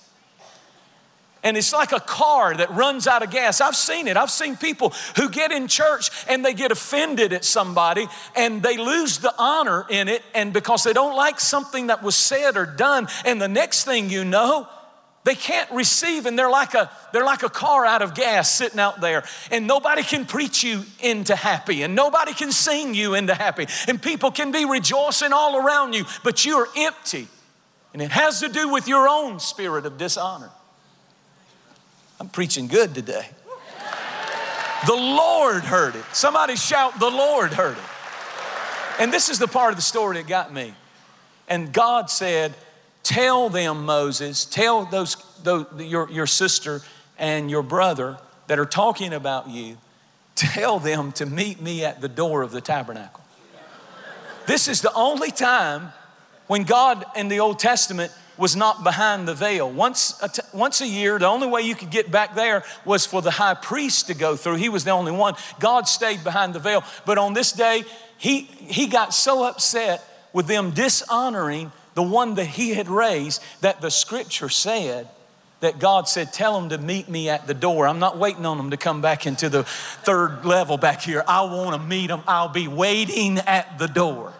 and 1.42 1.56
it's 1.56 1.72
like 1.72 1.92
a 1.92 2.00
car 2.00 2.54
that 2.54 2.70
runs 2.70 3.06
out 3.06 3.22
of 3.22 3.30
gas. 3.30 3.60
I've 3.60 3.76
seen 3.76 4.06
it. 4.06 4.16
I've 4.16 4.30
seen 4.30 4.56
people 4.56 4.92
who 5.16 5.28
get 5.28 5.50
in 5.50 5.66
church 5.66 6.10
and 6.28 6.44
they 6.44 6.54
get 6.54 6.70
offended 6.70 7.32
at 7.32 7.44
somebody 7.44 8.06
and 8.36 8.62
they 8.62 8.76
lose 8.76 9.18
the 9.18 9.34
honor 9.38 9.84
in 9.90 10.08
it, 10.08 10.22
and 10.34 10.52
because 10.52 10.84
they 10.84 10.92
don't 10.92 11.16
like 11.16 11.40
something 11.40 11.88
that 11.88 12.02
was 12.02 12.14
said 12.14 12.56
or 12.56 12.66
done, 12.66 13.08
and 13.24 13.40
the 13.40 13.48
next 13.48 13.84
thing 13.84 14.08
you 14.08 14.24
know, 14.24 14.68
they 15.24 15.34
can't 15.36 15.70
receive 15.70 16.26
and 16.26 16.36
they're 16.36 16.50
like 16.50 16.74
a 16.74 16.90
they're 17.12 17.24
like 17.24 17.44
a 17.44 17.48
car 17.48 17.86
out 17.86 18.02
of 18.02 18.14
gas 18.14 18.50
sitting 18.50 18.80
out 18.80 19.00
there. 19.00 19.22
And 19.52 19.68
nobody 19.68 20.02
can 20.02 20.24
preach 20.24 20.64
you 20.64 20.84
into 21.00 21.36
happy 21.36 21.82
and 21.82 21.94
nobody 21.94 22.34
can 22.34 22.50
sing 22.50 22.94
you 22.94 23.14
into 23.14 23.32
happy. 23.32 23.68
And 23.86 24.02
people 24.02 24.32
can 24.32 24.50
be 24.50 24.64
rejoicing 24.64 25.32
all 25.32 25.64
around 25.64 25.92
you 25.92 26.06
but 26.24 26.44
you're 26.44 26.66
empty. 26.76 27.28
And 27.92 28.02
it 28.02 28.10
has 28.10 28.40
to 28.40 28.48
do 28.48 28.68
with 28.72 28.88
your 28.88 29.08
own 29.08 29.38
spirit 29.38 29.86
of 29.86 29.96
dishonor 29.96 30.50
I'm 32.22 32.28
preaching 32.28 32.68
good 32.68 32.94
today. 32.94 33.26
The 34.86 34.94
Lord 34.94 35.64
heard 35.64 35.96
it. 35.96 36.04
Somebody 36.12 36.54
shout, 36.54 37.00
The 37.00 37.10
Lord 37.10 37.52
heard 37.52 37.76
it. 37.76 37.82
And 39.00 39.12
this 39.12 39.28
is 39.28 39.40
the 39.40 39.48
part 39.48 39.70
of 39.70 39.76
the 39.76 39.82
story 39.82 40.18
that 40.18 40.28
got 40.28 40.54
me. 40.54 40.72
And 41.48 41.72
God 41.72 42.10
said, 42.10 42.54
Tell 43.02 43.48
them, 43.48 43.84
Moses, 43.86 44.44
tell 44.44 44.84
those, 44.84 45.16
those 45.42 45.66
your, 45.78 46.08
your 46.12 46.28
sister 46.28 46.82
and 47.18 47.50
your 47.50 47.64
brother 47.64 48.18
that 48.46 48.60
are 48.60 48.66
talking 48.66 49.12
about 49.12 49.50
you, 49.50 49.76
tell 50.36 50.78
them 50.78 51.10
to 51.14 51.26
meet 51.26 51.60
me 51.60 51.84
at 51.84 52.00
the 52.00 52.08
door 52.08 52.42
of 52.42 52.52
the 52.52 52.60
tabernacle. 52.60 53.24
This 54.46 54.68
is 54.68 54.80
the 54.80 54.94
only 54.94 55.32
time 55.32 55.92
when 56.46 56.62
God 56.62 57.04
in 57.16 57.26
the 57.26 57.40
Old 57.40 57.58
Testament 57.58 58.12
was 58.36 58.56
not 58.56 58.82
behind 58.82 59.28
the 59.28 59.34
veil. 59.34 59.70
Once 59.70 60.18
a, 60.22 60.28
t- 60.28 60.42
once 60.52 60.80
a 60.80 60.86
year, 60.86 61.18
the 61.18 61.26
only 61.26 61.46
way 61.46 61.62
you 61.62 61.74
could 61.74 61.90
get 61.90 62.10
back 62.10 62.34
there 62.34 62.64
was 62.84 63.06
for 63.06 63.22
the 63.22 63.30
high 63.30 63.54
priest 63.54 64.06
to 64.06 64.14
go 64.14 64.36
through. 64.36 64.56
He 64.56 64.68
was 64.68 64.84
the 64.84 64.90
only 64.90 65.12
one. 65.12 65.34
God 65.60 65.86
stayed 65.88 66.24
behind 66.24 66.54
the 66.54 66.58
veil. 66.58 66.82
But 67.04 67.18
on 67.18 67.34
this 67.34 67.52
day, 67.52 67.84
he, 68.18 68.42
he 68.42 68.86
got 68.86 69.12
so 69.12 69.44
upset 69.44 70.02
with 70.32 70.46
them 70.46 70.70
dishonoring 70.70 71.72
the 71.94 72.02
one 72.02 72.34
that 72.36 72.46
he 72.46 72.70
had 72.70 72.88
raised 72.88 73.42
that 73.60 73.80
the 73.80 73.90
scripture 73.90 74.48
said 74.48 75.08
that 75.60 75.78
God 75.78 76.08
said, 76.08 76.32
Tell 76.32 76.60
them 76.60 76.70
to 76.70 76.78
meet 76.78 77.08
me 77.08 77.28
at 77.28 77.46
the 77.46 77.54
door. 77.54 77.86
I'm 77.86 77.98
not 77.98 78.18
waiting 78.18 78.44
on 78.46 78.56
them 78.56 78.70
to 78.70 78.76
come 78.76 79.00
back 79.00 79.26
into 79.26 79.48
the 79.48 79.62
third 79.64 80.44
level 80.44 80.76
back 80.76 81.02
here. 81.02 81.24
I 81.26 81.42
want 81.42 81.80
to 81.80 81.88
meet 81.88 82.08
them. 82.08 82.22
I'll 82.26 82.48
be 82.48 82.68
waiting 82.68 83.38
at 83.38 83.78
the 83.78 83.88
door. 83.88 84.32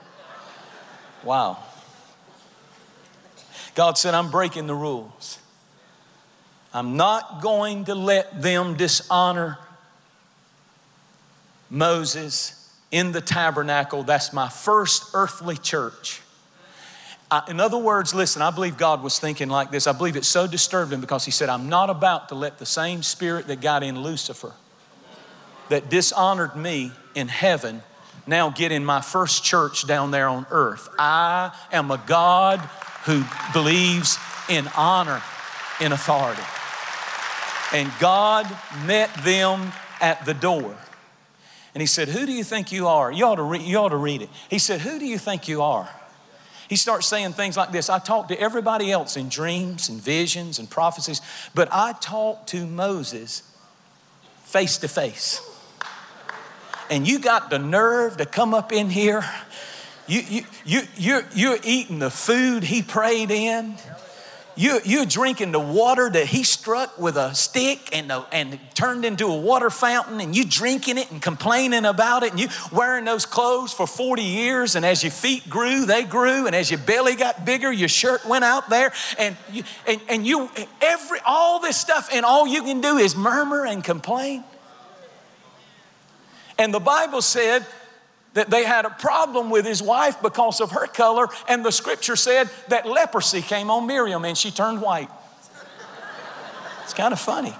Wow. 1.22 1.58
God 3.74 3.96
said, 3.96 4.14
I'm 4.14 4.30
breaking 4.30 4.66
the 4.66 4.74
rules. 4.74 5.38
I'm 6.74 6.96
not 6.96 7.42
going 7.42 7.86
to 7.86 7.94
let 7.94 8.42
them 8.42 8.76
dishonor 8.76 9.58
Moses 11.70 12.58
in 12.90 13.12
the 13.12 13.20
tabernacle. 13.20 14.02
That's 14.02 14.32
my 14.32 14.48
first 14.48 15.10
earthly 15.14 15.56
church. 15.56 16.20
I, 17.30 17.42
in 17.48 17.60
other 17.60 17.78
words, 17.78 18.14
listen, 18.14 18.42
I 18.42 18.50
believe 18.50 18.76
God 18.76 19.02
was 19.02 19.18
thinking 19.18 19.48
like 19.48 19.70
this. 19.70 19.86
I 19.86 19.92
believe 19.92 20.16
it 20.16 20.24
so 20.24 20.46
disturbed 20.46 20.92
him 20.92 21.00
because 21.00 21.24
he 21.24 21.30
said, 21.30 21.48
I'm 21.48 21.70
not 21.70 21.88
about 21.88 22.28
to 22.28 22.34
let 22.34 22.58
the 22.58 22.66
same 22.66 23.02
spirit 23.02 23.46
that 23.46 23.62
got 23.62 23.82
in 23.82 24.02
Lucifer, 24.02 24.52
that 25.70 25.88
dishonored 25.88 26.56
me 26.56 26.92
in 27.14 27.28
heaven, 27.28 27.82
now 28.26 28.50
get 28.50 28.70
in 28.70 28.84
my 28.84 29.00
first 29.00 29.42
church 29.42 29.86
down 29.86 30.10
there 30.10 30.28
on 30.28 30.46
earth. 30.50 30.88
I 30.98 31.52
am 31.72 31.90
a 31.90 32.00
God 32.06 32.60
who 33.04 33.24
believes 33.52 34.18
in 34.48 34.68
honor 34.76 35.22
in 35.80 35.92
authority. 35.92 36.42
And 37.72 37.90
God 37.98 38.46
met 38.84 39.12
them 39.22 39.72
at 40.00 40.24
the 40.24 40.34
door. 40.34 40.76
And 41.74 41.80
he 41.80 41.86
said, 41.86 42.08
Who 42.08 42.26
do 42.26 42.32
you 42.32 42.44
think 42.44 42.70
you 42.70 42.86
are? 42.86 43.10
You 43.10 43.24
ought, 43.24 43.36
to 43.36 43.58
you 43.58 43.78
ought 43.78 43.88
to 43.90 43.96
read 43.96 44.22
it. 44.22 44.28
He 44.50 44.58
said, 44.58 44.82
Who 44.82 44.98
do 44.98 45.06
you 45.06 45.18
think 45.18 45.48
you 45.48 45.62
are? 45.62 45.88
He 46.68 46.76
starts 46.76 47.06
saying 47.06 47.32
things 47.32 47.56
like 47.56 47.72
this 47.72 47.90
I 47.90 47.98
talk 47.98 48.28
to 48.28 48.38
everybody 48.38 48.92
else 48.92 49.16
in 49.16 49.28
dreams 49.28 49.88
and 49.88 50.00
visions 50.00 50.58
and 50.58 50.68
prophecies, 50.68 51.20
but 51.54 51.68
I 51.72 51.94
talk 52.00 52.46
to 52.48 52.66
Moses 52.66 53.42
face 54.42 54.78
to 54.78 54.88
face. 54.88 55.40
And 56.90 57.08
you 57.08 57.18
got 57.18 57.48
the 57.48 57.58
nerve 57.58 58.18
to 58.18 58.26
come 58.26 58.52
up 58.52 58.70
in 58.70 58.90
here 58.90 59.24
you, 60.12 60.20
you, 60.28 60.42
you, 60.66 60.82
you're, 60.98 61.24
you're 61.34 61.58
eating 61.64 61.98
the 61.98 62.10
food 62.10 62.64
he 62.64 62.82
prayed 62.82 63.30
in. 63.30 63.76
You, 64.54 64.80
you're 64.84 65.06
drinking 65.06 65.52
the 65.52 65.58
water 65.58 66.10
that 66.10 66.26
he 66.26 66.44
struck 66.44 66.98
with 66.98 67.16
a 67.16 67.34
stick 67.34 67.96
and, 67.96 68.10
the, 68.10 68.26
and 68.30 68.58
turned 68.74 69.06
into 69.06 69.24
a 69.24 69.36
water 69.40 69.70
fountain, 69.70 70.20
and 70.20 70.36
you 70.36 70.44
drinking 70.44 70.98
it 70.98 71.10
and 71.10 71.22
complaining 71.22 71.86
about 71.86 72.24
it, 72.24 72.32
and 72.32 72.38
you 72.38 72.48
wearing 72.70 73.06
those 73.06 73.24
clothes 73.24 73.72
for 73.72 73.86
40 73.86 74.20
years, 74.20 74.76
and 74.76 74.84
as 74.84 75.02
your 75.02 75.12
feet 75.12 75.48
grew, 75.48 75.86
they 75.86 76.02
grew, 76.04 76.46
and 76.46 76.54
as 76.54 76.70
your 76.70 76.80
belly 76.80 77.14
got 77.14 77.46
bigger, 77.46 77.72
your 77.72 77.88
shirt 77.88 78.26
went 78.26 78.44
out 78.44 78.68
there, 78.68 78.92
and 79.18 79.34
you, 79.50 79.64
and, 79.88 79.98
and 80.10 80.26
you 80.26 80.50
every 80.82 81.20
all 81.24 81.58
this 81.60 81.78
stuff, 81.78 82.10
and 82.12 82.26
all 82.26 82.46
you 82.46 82.62
can 82.62 82.82
do 82.82 82.98
is 82.98 83.16
murmur 83.16 83.64
and 83.64 83.82
complain. 83.82 84.44
And 86.58 86.74
the 86.74 86.80
Bible 86.80 87.22
said 87.22 87.64
that 88.34 88.50
they 88.50 88.64
had 88.64 88.84
a 88.84 88.90
problem 88.90 89.50
with 89.50 89.66
his 89.66 89.82
wife 89.82 90.20
because 90.22 90.60
of 90.60 90.70
her 90.72 90.86
color, 90.86 91.28
and 91.48 91.64
the 91.64 91.72
scripture 91.72 92.16
said 92.16 92.48
that 92.68 92.86
leprosy 92.86 93.42
came 93.42 93.70
on 93.70 93.86
Miriam 93.86 94.24
and 94.24 94.36
she 94.36 94.50
turned 94.50 94.80
white. 94.80 95.10
It's 96.84 96.94
kind 96.94 97.12
of 97.12 97.20
funny. 97.20 97.54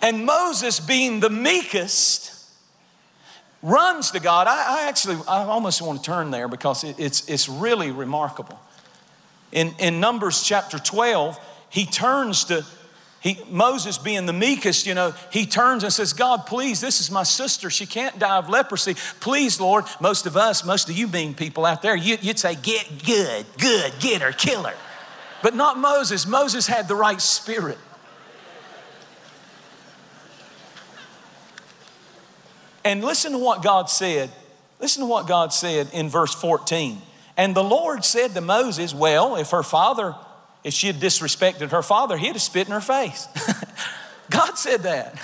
And 0.00 0.24
Moses, 0.24 0.78
being 0.78 1.20
the 1.20 1.30
meekest, 1.30 2.38
runs 3.62 4.12
to 4.12 4.20
God. 4.20 4.46
I, 4.46 4.82
I 4.82 4.88
actually, 4.88 5.16
I 5.28 5.42
almost 5.44 5.82
want 5.82 6.02
to 6.02 6.04
turn 6.04 6.30
there 6.30 6.48
because 6.48 6.84
it, 6.84 6.96
it's, 6.98 7.28
it's 7.28 7.48
really 7.48 7.90
remarkable. 7.90 8.60
In, 9.50 9.74
in 9.78 9.98
Numbers 10.00 10.42
chapter 10.42 10.78
12, 10.78 11.38
he 11.70 11.84
turns 11.84 12.44
to 12.44 12.64
he, 13.20 13.40
Moses, 13.50 13.98
being 13.98 14.26
the 14.26 14.32
meekest, 14.32 14.86
you 14.86 14.94
know, 14.94 15.12
he 15.32 15.44
turns 15.44 15.82
and 15.82 15.92
says, 15.92 16.12
God, 16.12 16.46
please, 16.46 16.80
this 16.80 17.00
is 17.00 17.10
my 17.10 17.24
sister. 17.24 17.68
She 17.68 17.84
can't 17.84 18.16
die 18.18 18.36
of 18.36 18.48
leprosy. 18.48 18.94
Please, 19.18 19.60
Lord. 19.60 19.86
Most 20.00 20.26
of 20.26 20.36
us, 20.36 20.64
most 20.64 20.88
of 20.88 20.96
you 20.96 21.08
being 21.08 21.34
people 21.34 21.66
out 21.66 21.82
there, 21.82 21.96
you, 21.96 22.16
would 22.24 22.38
say, 22.38 22.54
Get 22.54 23.04
good, 23.04 23.44
good, 23.58 23.92
get 23.98 24.22
her, 24.22 24.30
kill 24.30 24.62
her. 24.62 24.76
But 25.42 25.56
not 25.56 25.78
Moses. 25.78 26.26
Moses 26.26 26.68
had 26.68 26.86
the 26.86 26.94
right 26.94 27.20
spirit. 27.20 27.78
And 32.84 33.02
listen 33.02 33.32
to 33.32 33.38
what 33.38 33.62
God 33.62 33.90
said. 33.90 34.30
Listen 34.80 35.02
to 35.02 35.08
what 35.08 35.26
God 35.26 35.52
said 35.52 35.90
in 35.92 36.08
verse 36.08 36.32
14. 36.34 37.02
And 37.36 37.54
the 37.54 37.64
Lord 37.64 38.04
said 38.04 38.32
to 38.34 38.40
Moses, 38.40 38.94
Well, 38.94 39.34
if 39.36 39.50
her 39.50 39.64
father 39.64 40.14
if 40.64 40.74
she 40.74 40.86
had 40.86 40.96
disrespected 40.96 41.70
her 41.70 41.82
father, 41.82 42.16
he'd 42.16 42.28
have 42.28 42.42
spit 42.42 42.66
in 42.66 42.72
her 42.72 42.80
face. 42.80 43.26
God 44.30 44.58
said 44.58 44.82
that. 44.82 45.14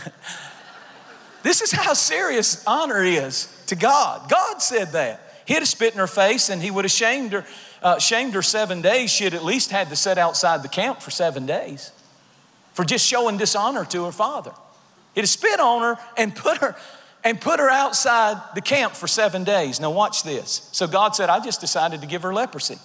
This 1.43 1.61
is 1.61 1.73
how 1.73 1.93
serious 1.93 2.65
honor 2.67 3.03
is 3.03 3.49
to 3.67 3.77
God. 3.77 4.31
God 4.31 4.63
said 4.63 4.93
that. 4.93 5.21
He'd 5.47 5.55
have 5.55 5.69
spit 5.69 5.93
in 5.93 5.99
her 5.99 6.07
face 6.07 6.49
and 6.49 6.63
he 6.63 6.71
would 6.71 6.87
have 6.87 6.93
shamed 6.93 7.33
her, 7.33 7.45
uh, 7.83 7.99
shamed 7.99 8.33
her 8.35 8.43
seven 8.43 8.81
days. 8.81 9.11
She 9.11 9.25
had 9.25 9.35
at 9.35 9.45
least 9.45 9.71
had 9.71 9.91
to 9.91 9.97
sit 9.97 10.17
outside 10.17 10.63
the 10.63 10.69
camp 10.69 11.03
for 11.03 11.11
seven 11.11 11.45
days 11.45 11.93
for 12.73 12.85
just 12.85 13.07
showing 13.07 13.37
dishonor 13.37 13.85
to 13.87 14.05
her 14.05 14.13
father. 14.13 14.53
He'd 15.15 15.23
have 15.23 15.29
spit 15.29 15.61
on 15.61 15.83
her 15.83 16.03
and 16.17 16.35
put 16.35 16.59
her, 16.59 16.77
and 17.23 17.41
put 17.41 17.61
her 17.61 17.71
outside 17.71 18.41
the 18.55 18.61
camp 18.61 18.95
for 18.95 19.07
seven 19.07 19.45
days. 19.45 19.81
Now, 19.81 19.91
watch 19.91 20.25
this. 20.25 20.69
So 20.73 20.87
God 20.87 21.15
said, 21.15 21.31
I 21.31 21.41
just 21.41 21.61
decided 21.61 22.01
to 22.01 22.07
give 22.07 22.23
her 22.23 22.35
leprosy. 22.35 22.79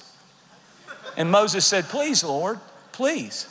And 1.18 1.32
Moses 1.32 1.66
said, 1.66 1.86
Please, 1.86 2.24
Lord, 2.24 2.60
please. 2.92 3.48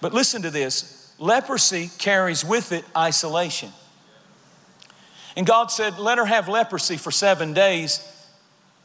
But 0.00 0.12
listen 0.12 0.42
to 0.42 0.50
this 0.50 1.14
leprosy 1.18 1.90
carries 1.98 2.44
with 2.44 2.72
it 2.72 2.84
isolation. 2.96 3.70
And 5.36 5.46
God 5.46 5.70
said, 5.70 5.98
Let 5.98 6.18
her 6.18 6.26
have 6.26 6.48
leprosy 6.48 6.96
for 6.96 7.10
seven 7.10 7.52
days. 7.52 8.06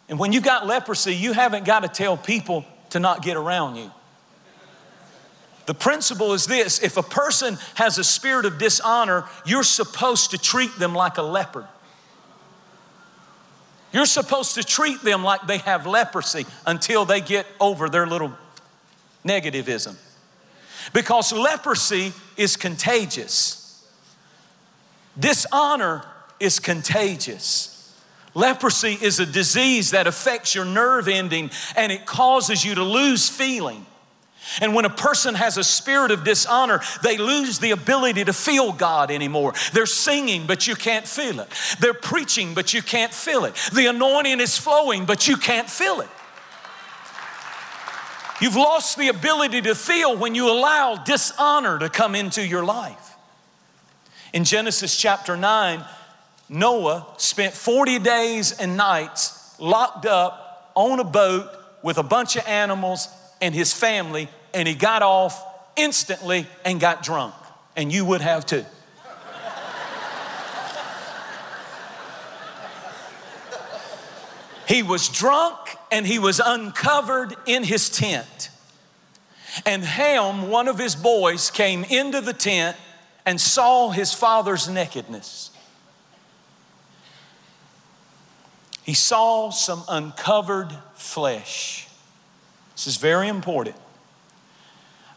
And 0.09 0.17
when 0.19 0.31
you 0.31 0.39
got 0.39 0.65
leprosy, 0.65 1.13
you 1.13 1.33
haven't 1.33 1.65
got 1.65 1.81
to 1.81 1.89
tell 1.89 2.15
people 2.15 2.65
to 2.91 2.99
not 2.99 3.21
get 3.21 3.35
around 3.35 3.75
you. 3.75 3.91
The 5.65 5.73
principle 5.73 6.33
is 6.33 6.45
this 6.45 6.81
if 6.81 6.95
a 6.95 7.03
person 7.03 7.57
has 7.75 7.97
a 7.97 8.03
spirit 8.03 8.45
of 8.45 8.57
dishonor, 8.57 9.25
you're 9.45 9.63
supposed 9.63 10.31
to 10.31 10.37
treat 10.37 10.73
them 10.79 10.93
like 10.93 11.17
a 11.17 11.21
leopard. 11.21 11.67
You're 13.93 14.05
supposed 14.05 14.55
to 14.55 14.63
treat 14.63 15.01
them 15.01 15.23
like 15.23 15.47
they 15.47 15.59
have 15.59 15.85
leprosy 15.85 16.45
until 16.65 17.05
they 17.05 17.21
get 17.21 17.45
over 17.59 17.89
their 17.89 18.05
little 18.05 18.33
negativism. 19.25 19.95
Because 20.93 21.31
leprosy 21.31 22.13
is 22.35 22.55
contagious, 22.55 23.87
dishonor 25.19 26.03
is 26.39 26.59
contagious. 26.59 27.73
Leprosy 28.33 28.97
is 29.01 29.19
a 29.19 29.25
disease 29.25 29.91
that 29.91 30.05
affects 30.05 30.53
your 30.53 30.65
nerve 30.65 31.07
ending 31.07 31.49
and 31.75 31.91
it 31.91 32.05
causes 32.05 32.63
you 32.63 32.75
to 32.75 32.83
lose 32.83 33.27
feeling. 33.27 33.83
And 34.61 34.73
when 34.73 34.85
a 34.85 34.89
person 34.89 35.35
has 35.35 35.57
a 35.57 35.63
spirit 35.63 36.11
of 36.11 36.23
dishonor, 36.23 36.81
they 37.03 37.17
lose 37.17 37.59
the 37.59 37.71
ability 37.71 38.25
to 38.25 38.33
feel 38.33 38.71
God 38.71 39.11
anymore. 39.11 39.53
They're 39.73 39.85
singing, 39.85 40.47
but 40.47 40.67
you 40.67 40.75
can't 40.75 41.07
feel 41.07 41.39
it. 41.39 41.49
They're 41.79 41.93
preaching, 41.93 42.53
but 42.53 42.73
you 42.73 42.81
can't 42.81 43.13
feel 43.13 43.45
it. 43.45 43.55
The 43.73 43.87
anointing 43.87 44.39
is 44.39 44.57
flowing, 44.57 45.05
but 45.05 45.27
you 45.27 45.37
can't 45.37 45.69
feel 45.69 46.01
it. 46.01 46.09
You've 48.39 48.55
lost 48.55 48.97
the 48.97 49.07
ability 49.07 49.61
to 49.63 49.73
feel 49.73 50.15
when 50.15 50.35
you 50.35 50.51
allow 50.51 50.95
dishonor 50.95 51.79
to 51.79 51.89
come 51.89 52.13
into 52.13 52.45
your 52.45 52.63
life. 52.63 53.15
In 54.31 54.43
Genesis 54.43 54.95
chapter 54.95 55.35
9, 55.35 55.83
Noah 56.49 57.07
spent 57.17 57.53
40 57.53 57.99
days 57.99 58.51
and 58.51 58.77
nights 58.77 59.55
locked 59.59 60.05
up 60.05 60.71
on 60.75 60.99
a 60.99 61.03
boat 61.03 61.49
with 61.81 61.97
a 61.97 62.03
bunch 62.03 62.35
of 62.35 62.45
animals 62.47 63.07
and 63.41 63.53
his 63.53 63.73
family, 63.73 64.29
and 64.53 64.67
he 64.67 64.73
got 64.73 65.01
off 65.01 65.43
instantly 65.75 66.47
and 66.65 66.79
got 66.79 67.03
drunk. 67.03 67.35
And 67.75 67.91
you 67.91 68.05
would 68.05 68.21
have 68.21 68.45
too. 68.45 68.65
he 74.67 74.83
was 74.83 75.07
drunk 75.07 75.55
and 75.91 76.05
he 76.05 76.19
was 76.19 76.41
uncovered 76.43 77.35
in 77.45 77.63
his 77.63 77.89
tent. 77.89 78.49
And 79.65 79.83
Ham, 79.83 80.49
one 80.49 80.67
of 80.67 80.77
his 80.77 80.95
boys, 80.95 81.49
came 81.49 81.83
into 81.85 82.21
the 82.21 82.33
tent 82.33 82.75
and 83.25 83.39
saw 83.39 83.89
his 83.91 84.13
father's 84.13 84.67
nakedness. 84.67 85.51
He 88.83 88.93
saw 88.93 89.49
some 89.49 89.83
uncovered 89.89 90.71
flesh. 90.95 91.86
This 92.77 92.85
is 92.85 92.97
very 92.97 93.27
important. 93.27 93.75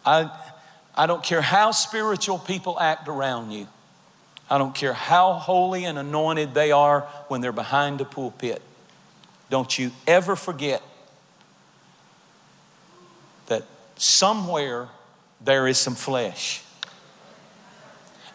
I, 0.07 0.31
I 0.95 1.05
don't 1.05 1.23
care 1.23 1.43
how 1.43 1.73
spiritual 1.73 2.39
people 2.39 2.81
act 2.81 3.07
around 3.07 3.51
you. 3.51 3.69
I 4.49 4.57
don't 4.57 4.75
care 4.75 4.95
how 4.95 5.35
holy 5.35 5.85
and 5.85 5.99
anointed 5.99 6.55
they 6.55 6.73
are 6.73 7.03
when 7.29 7.43
they're 7.43 7.53
behind 7.53 8.01
the 8.01 8.07
pulpit. 8.07 8.63
Don't 9.51 9.79
you 9.79 9.91
ever 10.07 10.37
forget 10.37 10.83
that 13.49 13.65
somewhere 13.97 14.89
there 15.43 15.69
is 15.69 15.77
some 15.77 15.95
flesh. 15.95 16.63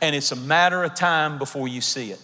And 0.01 0.15
it's 0.15 0.31
a 0.31 0.35
matter 0.35 0.83
of 0.83 0.93
time 0.93 1.39
before 1.39 1.67
you 1.67 1.81
see 1.81 2.11
it. 2.11 2.21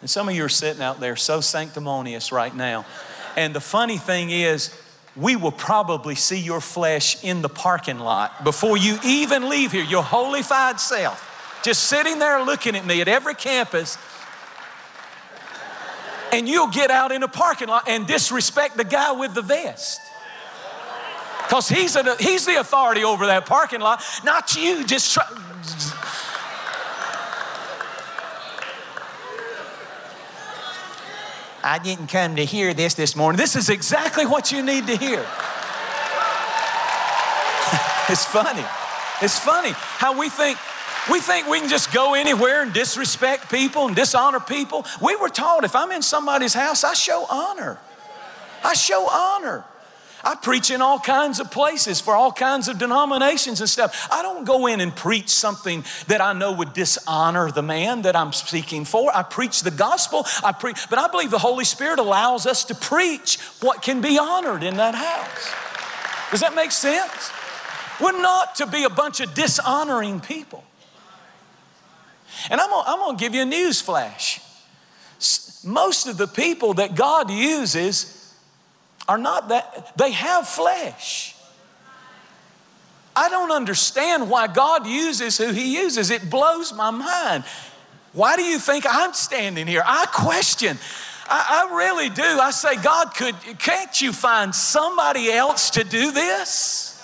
And 0.00 0.10
some 0.10 0.28
of 0.28 0.34
you 0.34 0.44
are 0.44 0.48
sitting 0.48 0.82
out 0.82 0.98
there 0.98 1.14
so 1.14 1.40
sanctimonious 1.40 2.32
right 2.32 2.54
now. 2.54 2.84
And 3.36 3.54
the 3.54 3.60
funny 3.60 3.96
thing 3.96 4.30
is, 4.30 4.76
we 5.16 5.34
will 5.34 5.52
probably 5.52 6.14
see 6.14 6.38
your 6.38 6.60
flesh 6.60 7.22
in 7.24 7.42
the 7.42 7.48
parking 7.48 7.98
lot 7.98 8.44
before 8.44 8.76
you 8.76 8.98
even 9.04 9.48
leave 9.48 9.72
here, 9.72 9.84
your 9.84 10.02
holified 10.02 10.78
self. 10.78 11.60
Just 11.62 11.84
sitting 11.84 12.18
there 12.18 12.44
looking 12.44 12.76
at 12.76 12.84
me 12.84 13.00
at 13.00 13.08
every 13.08 13.34
campus. 13.34 13.96
And 16.32 16.46
you'll 16.46 16.68
get 16.68 16.90
out 16.90 17.12
in 17.12 17.22
a 17.22 17.28
parking 17.28 17.68
lot 17.68 17.88
and 17.88 18.06
disrespect 18.06 18.76
the 18.76 18.84
guy 18.84 19.12
with 19.12 19.34
the 19.34 19.42
vest. 19.42 20.00
Because 21.46 21.68
he's, 21.68 21.96
he's 22.18 22.44
the 22.44 22.60
authority 22.60 23.04
over 23.04 23.26
that 23.26 23.46
parking 23.46 23.80
lot, 23.80 24.02
not 24.24 24.54
you. 24.56 24.84
Just 24.84 25.14
try. 25.14 25.24
I 31.66 31.78
didn't 31.78 32.06
come 32.06 32.36
to 32.36 32.44
hear 32.44 32.72
this 32.74 32.94
this 32.94 33.16
morning. 33.16 33.36
This 33.36 33.56
is 33.56 33.70
exactly 33.70 34.24
what 34.24 34.52
you 34.52 34.62
need 34.62 34.86
to 34.86 34.96
hear. 34.96 35.18
it's 38.08 38.24
funny. 38.24 38.64
It's 39.20 39.36
funny 39.36 39.72
how 39.72 40.16
we 40.16 40.28
think 40.28 40.58
we 41.10 41.18
think 41.18 41.48
we 41.48 41.58
can 41.58 41.68
just 41.68 41.92
go 41.92 42.14
anywhere 42.14 42.62
and 42.62 42.72
disrespect 42.72 43.50
people 43.50 43.88
and 43.88 43.96
dishonor 43.96 44.38
people. 44.38 44.86
We 45.02 45.16
were 45.16 45.28
taught 45.28 45.64
if 45.64 45.74
I'm 45.74 45.90
in 45.90 46.02
somebody's 46.02 46.54
house, 46.54 46.84
I 46.84 46.94
show 46.94 47.26
honor. 47.28 47.78
I 48.62 48.74
show 48.74 49.08
honor. 49.08 49.64
I 50.26 50.34
preach 50.34 50.72
in 50.72 50.82
all 50.82 50.98
kinds 50.98 51.38
of 51.38 51.52
places 51.52 52.00
for 52.00 52.16
all 52.16 52.32
kinds 52.32 52.66
of 52.66 52.78
denominations 52.78 53.60
and 53.60 53.70
stuff. 53.70 54.08
I 54.10 54.22
don't 54.22 54.44
go 54.44 54.66
in 54.66 54.80
and 54.80 54.94
preach 54.94 55.28
something 55.28 55.84
that 56.08 56.20
I 56.20 56.32
know 56.32 56.50
would 56.50 56.72
dishonor 56.72 57.52
the 57.52 57.62
man 57.62 58.02
that 58.02 58.16
I'm 58.16 58.32
speaking 58.32 58.84
for. 58.84 59.14
I 59.14 59.22
preach 59.22 59.60
the 59.62 59.70
gospel. 59.70 60.26
I 60.42 60.50
preach, 60.50 60.78
but 60.90 60.98
I 60.98 61.06
believe 61.06 61.30
the 61.30 61.38
Holy 61.38 61.64
Spirit 61.64 62.00
allows 62.00 62.44
us 62.44 62.64
to 62.64 62.74
preach 62.74 63.38
what 63.60 63.82
can 63.82 64.00
be 64.00 64.18
honored 64.18 64.64
in 64.64 64.78
that 64.78 64.96
house. 64.96 65.54
Does 66.32 66.40
that 66.40 66.56
make 66.56 66.72
sense? 66.72 67.30
We're 68.00 68.20
not 68.20 68.56
to 68.56 68.66
be 68.66 68.82
a 68.82 68.90
bunch 68.90 69.20
of 69.20 69.32
dishonoring 69.32 70.18
people. 70.18 70.64
And 72.50 72.60
I'm 72.60 72.68
gonna, 72.68 72.88
I'm 72.88 72.98
gonna 72.98 73.16
give 73.16 73.32
you 73.32 73.42
a 73.42 73.46
news 73.46 73.80
flash. 73.80 74.40
Most 75.64 76.08
of 76.08 76.16
the 76.16 76.26
people 76.26 76.74
that 76.74 76.96
God 76.96 77.30
uses 77.30 78.15
are 79.08 79.18
not 79.18 79.48
that, 79.48 79.96
they 79.96 80.10
have 80.12 80.48
flesh. 80.48 81.34
I 83.14 83.28
don't 83.30 83.50
understand 83.50 84.28
why 84.28 84.46
God 84.46 84.86
uses 84.86 85.38
who 85.38 85.52
He 85.52 85.74
uses. 85.76 86.10
It 86.10 86.28
blows 86.28 86.72
my 86.74 86.90
mind. 86.90 87.44
Why 88.12 88.36
do 88.36 88.42
you 88.42 88.58
think 88.58 88.84
I'm 88.88 89.14
standing 89.14 89.66
here? 89.66 89.82
I 89.84 90.06
question. 90.06 90.78
I, 91.28 91.66
I 91.68 91.76
really 91.76 92.10
do. 92.10 92.22
I 92.22 92.50
say, 92.50 92.76
God, 92.76 93.14
could 93.14 93.34
can't 93.58 94.00
you 94.00 94.12
find 94.12 94.54
somebody 94.54 95.30
else 95.32 95.70
to 95.70 95.84
do 95.84 96.10
this? 96.12 96.95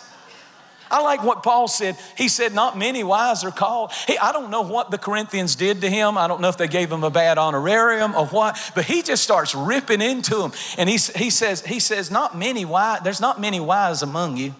I 0.92 1.00
like 1.00 1.24
what 1.24 1.42
Paul 1.42 1.68
said. 1.68 1.96
He 2.18 2.28
said, 2.28 2.54
Not 2.54 2.76
many 2.76 3.02
wise 3.02 3.44
are 3.44 3.50
called. 3.50 3.92
Hey, 4.06 4.18
I 4.18 4.30
don't 4.30 4.50
know 4.50 4.60
what 4.60 4.90
the 4.90 4.98
Corinthians 4.98 5.56
did 5.56 5.80
to 5.80 5.88
him. 5.88 6.18
I 6.18 6.28
don't 6.28 6.42
know 6.42 6.50
if 6.50 6.58
they 6.58 6.68
gave 6.68 6.92
him 6.92 7.02
a 7.02 7.10
bad 7.10 7.38
honorarium 7.38 8.14
or 8.14 8.26
what, 8.26 8.72
but 8.74 8.84
he 8.84 9.00
just 9.00 9.24
starts 9.24 9.54
ripping 9.54 10.02
into 10.02 10.36
them. 10.36 10.52
And 10.76 10.90
he, 10.90 10.98
he 11.16 11.30
says, 11.30 11.64
he 11.64 11.80
says, 11.80 12.10
Not 12.10 12.36
many 12.36 12.66
wise, 12.66 13.00
there's 13.02 13.22
not 13.22 13.40
many 13.40 13.58
wise 13.58 14.02
among 14.02 14.36
you. 14.36 14.54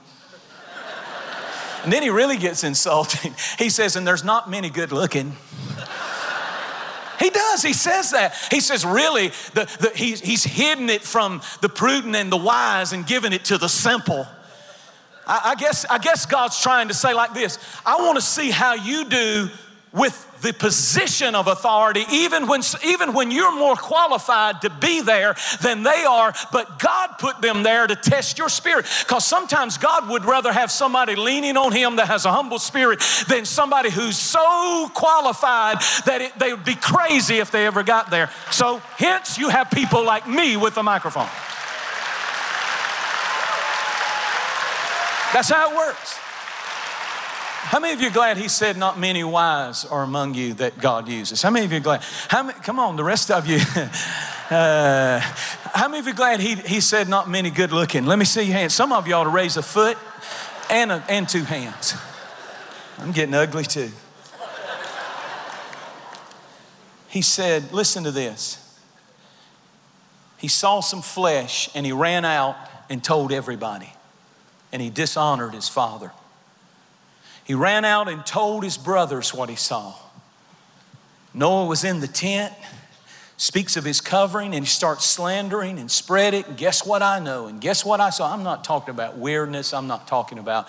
And 1.85 1.93
then 1.93 2.03
he 2.03 2.11
really 2.11 2.39
gets 2.39 2.65
insulting. 2.65 3.35
He 3.59 3.69
says, 3.69 3.95
And 3.95 4.07
there's 4.07 4.25
not 4.25 4.49
many 4.49 4.71
good 4.71 4.91
looking. 4.91 5.37
He 7.21 7.29
does. 7.31 7.63
He 7.63 7.73
says 7.73 8.11
that. 8.13 8.35
He 8.51 8.59
says, 8.59 8.85
really, 8.85 9.29
the, 9.55 9.71
the, 9.81 9.93
he's, 9.95 10.21
he's 10.21 10.43
hidden 10.43 10.91
it 10.91 11.03
from 11.03 11.41
the 11.61 11.69
prudent 11.69 12.17
and 12.17 12.33
the 12.33 12.37
wise 12.37 12.93
and 12.93 13.07
given 13.07 13.33
it 13.33 13.45
to 13.45 13.59
the 13.59 13.69
simple. 13.69 14.27
I, 15.27 15.53
I, 15.53 15.55
guess, 15.55 15.85
I 15.89 15.99
guess 15.99 16.27
God's 16.27 16.61
trying 16.61 16.89
to 16.89 16.95
say 16.95 17.15
like 17.15 17.35
this 17.35 17.59
I 17.87 17.97
want 17.97 18.17
to 18.17 18.23
see 18.23 18.51
how 18.51 18.75
you 18.75 19.05
do 19.05 19.49
with 19.93 20.29
the 20.43 20.53
position 20.53 21.35
of 21.35 21.47
authority, 21.47 22.05
even 22.11 22.47
when, 22.47 22.63
even 22.85 23.13
when 23.13 23.31
you're 23.31 23.57
more 23.57 23.77
qualified 23.77 24.61
to 24.63 24.71
be 24.71 25.01
there 25.01 25.37
than 25.61 25.83
they 25.83 26.05
are, 26.05 26.35
but 26.51 26.79
God 26.79 27.19
put 27.19 27.41
them 27.41 27.63
there 27.63 27.87
to 27.87 27.95
test 27.95 28.39
your 28.39 28.49
spirit. 28.49 28.87
Because 29.01 29.25
sometimes 29.25 29.79
God 29.79 30.09
would 30.09 30.25
rather 30.25 30.53
have 30.53 30.71
somebody 30.71 31.15
leaning 31.15 31.57
on 31.57 31.73
Him 31.73 31.97
that 31.97 32.09
has 32.09 32.25
a 32.25 32.33
humble 32.33 32.59
spirit 32.59 33.01
than 33.29 33.45
somebody 33.45 33.91
who's 33.91 34.17
so 34.17 34.91
qualified 34.95 35.79
that 36.07 36.21
it, 36.21 36.39
they 36.39 36.53
would 36.53 36.65
be 36.65 36.75
crazy 36.75 37.39
if 37.39 37.51
they 37.51 37.67
ever 37.67 37.83
got 37.83 38.11
there. 38.11 38.31
So, 38.51 38.79
hence, 38.97 39.39
you 39.39 39.49
have 39.49 39.71
people 39.71 40.05
like 40.05 40.29
me 40.29 40.57
with 40.57 40.77
a 40.77 40.83
microphone. 40.83 41.29
That's 45.33 45.49
how 45.49 45.71
it 45.71 45.77
works. 45.77 46.19
How 47.65 47.81
many 47.81 47.95
of 47.95 48.03
you 48.03 48.09
are 48.09 48.13
glad 48.13 48.37
he 48.37 48.49
said 48.49 48.77
not 48.77 48.99
many 48.99 49.25
wise 49.25 49.87
are 49.87 50.03
among 50.03 50.35
you 50.35 50.53
that 50.55 50.79
God 50.79 51.09
uses? 51.09 51.41
How 51.41 51.49
many 51.49 51.65
of 51.65 51.73
you 51.73 51.79
are 51.79 51.83
glad? 51.83 52.03
How 52.29 52.43
many, 52.43 52.59
come 52.59 52.79
on, 52.79 52.97
the 52.97 53.05
rest 53.05 53.31
of 53.31 53.47
you. 53.47 53.57
uh, 54.51 55.21
how 55.21 55.89
many 55.89 56.01
of 56.01 56.07
you 56.07 56.13
are 56.13 56.17
glad 56.17 56.41
he, 56.41 56.57
he 56.57 56.81
said 56.81 57.09
not 57.09 57.31
many 57.31 57.49
good 57.49 57.73
looking? 57.73 58.05
Let 58.05 58.19
me 58.19 58.27
see 58.27 58.43
your 58.43 58.53
hands. 58.53 58.75
Some 58.75 58.93
of 58.93 59.09
you 59.09 59.15
ought 59.15 59.25
to 59.25 59.31
raise 59.31 59.57
a 59.57 59.63
foot 59.63 59.97
and, 60.69 60.93
a, 60.93 61.03
and 61.09 61.27
two 61.27 61.45
hands. 61.45 61.95
I'm 62.99 63.13
getting 63.13 63.35
ugly 63.35 63.65
too. 63.65 63.91
He 67.09 67.23
said, 67.23 67.73
listen 67.73 68.05
to 68.05 68.11
this. 68.11 68.59
He 70.37 70.49
saw 70.49 70.81
some 70.81 71.01
flesh 71.01 71.71
and 71.75 71.87
he 71.87 71.93
ran 71.93 72.25
out 72.25 72.57
and 72.91 73.03
told 73.03 73.33
everybody. 73.33 73.93
And 74.73 74.81
he 74.81 74.91
dishonored 74.91 75.55
his 75.55 75.69
father. 75.69 76.13
He 77.45 77.55
ran 77.55 77.85
out 77.85 78.09
and 78.09 78.25
told 78.25 78.65
his 78.65 78.79
brothers 78.79 79.35
what 79.35 79.49
he 79.49 79.57
saw. 79.57 79.95
Noah 81.35 81.67
was 81.67 81.85
in 81.85 82.01
the 82.01 82.07
tent, 82.07 82.53
speaks 83.37 83.77
of 83.77 83.85
his 83.85 84.01
covering, 84.01 84.55
and 84.55 84.65
he 84.65 84.69
starts 84.69 85.07
slandering 85.07 85.79
and 85.79 85.91
spread 85.91 86.35
it. 86.35 86.47
And 86.47 86.57
guess 86.57 86.87
what 86.87 87.03
I 87.03 87.19
know? 87.19 87.47
And 87.47 87.61
guess 87.61 87.85
what 87.85 88.01
I 88.01 88.11
saw? 88.11 88.33
I'm 88.33 88.43
not 88.43 88.65
talking 88.65 88.91
about 88.91 89.19
weirdness. 89.19 89.73
I'm 89.75 89.87
not 89.87 90.07
talking 90.07 90.39
about 90.39 90.69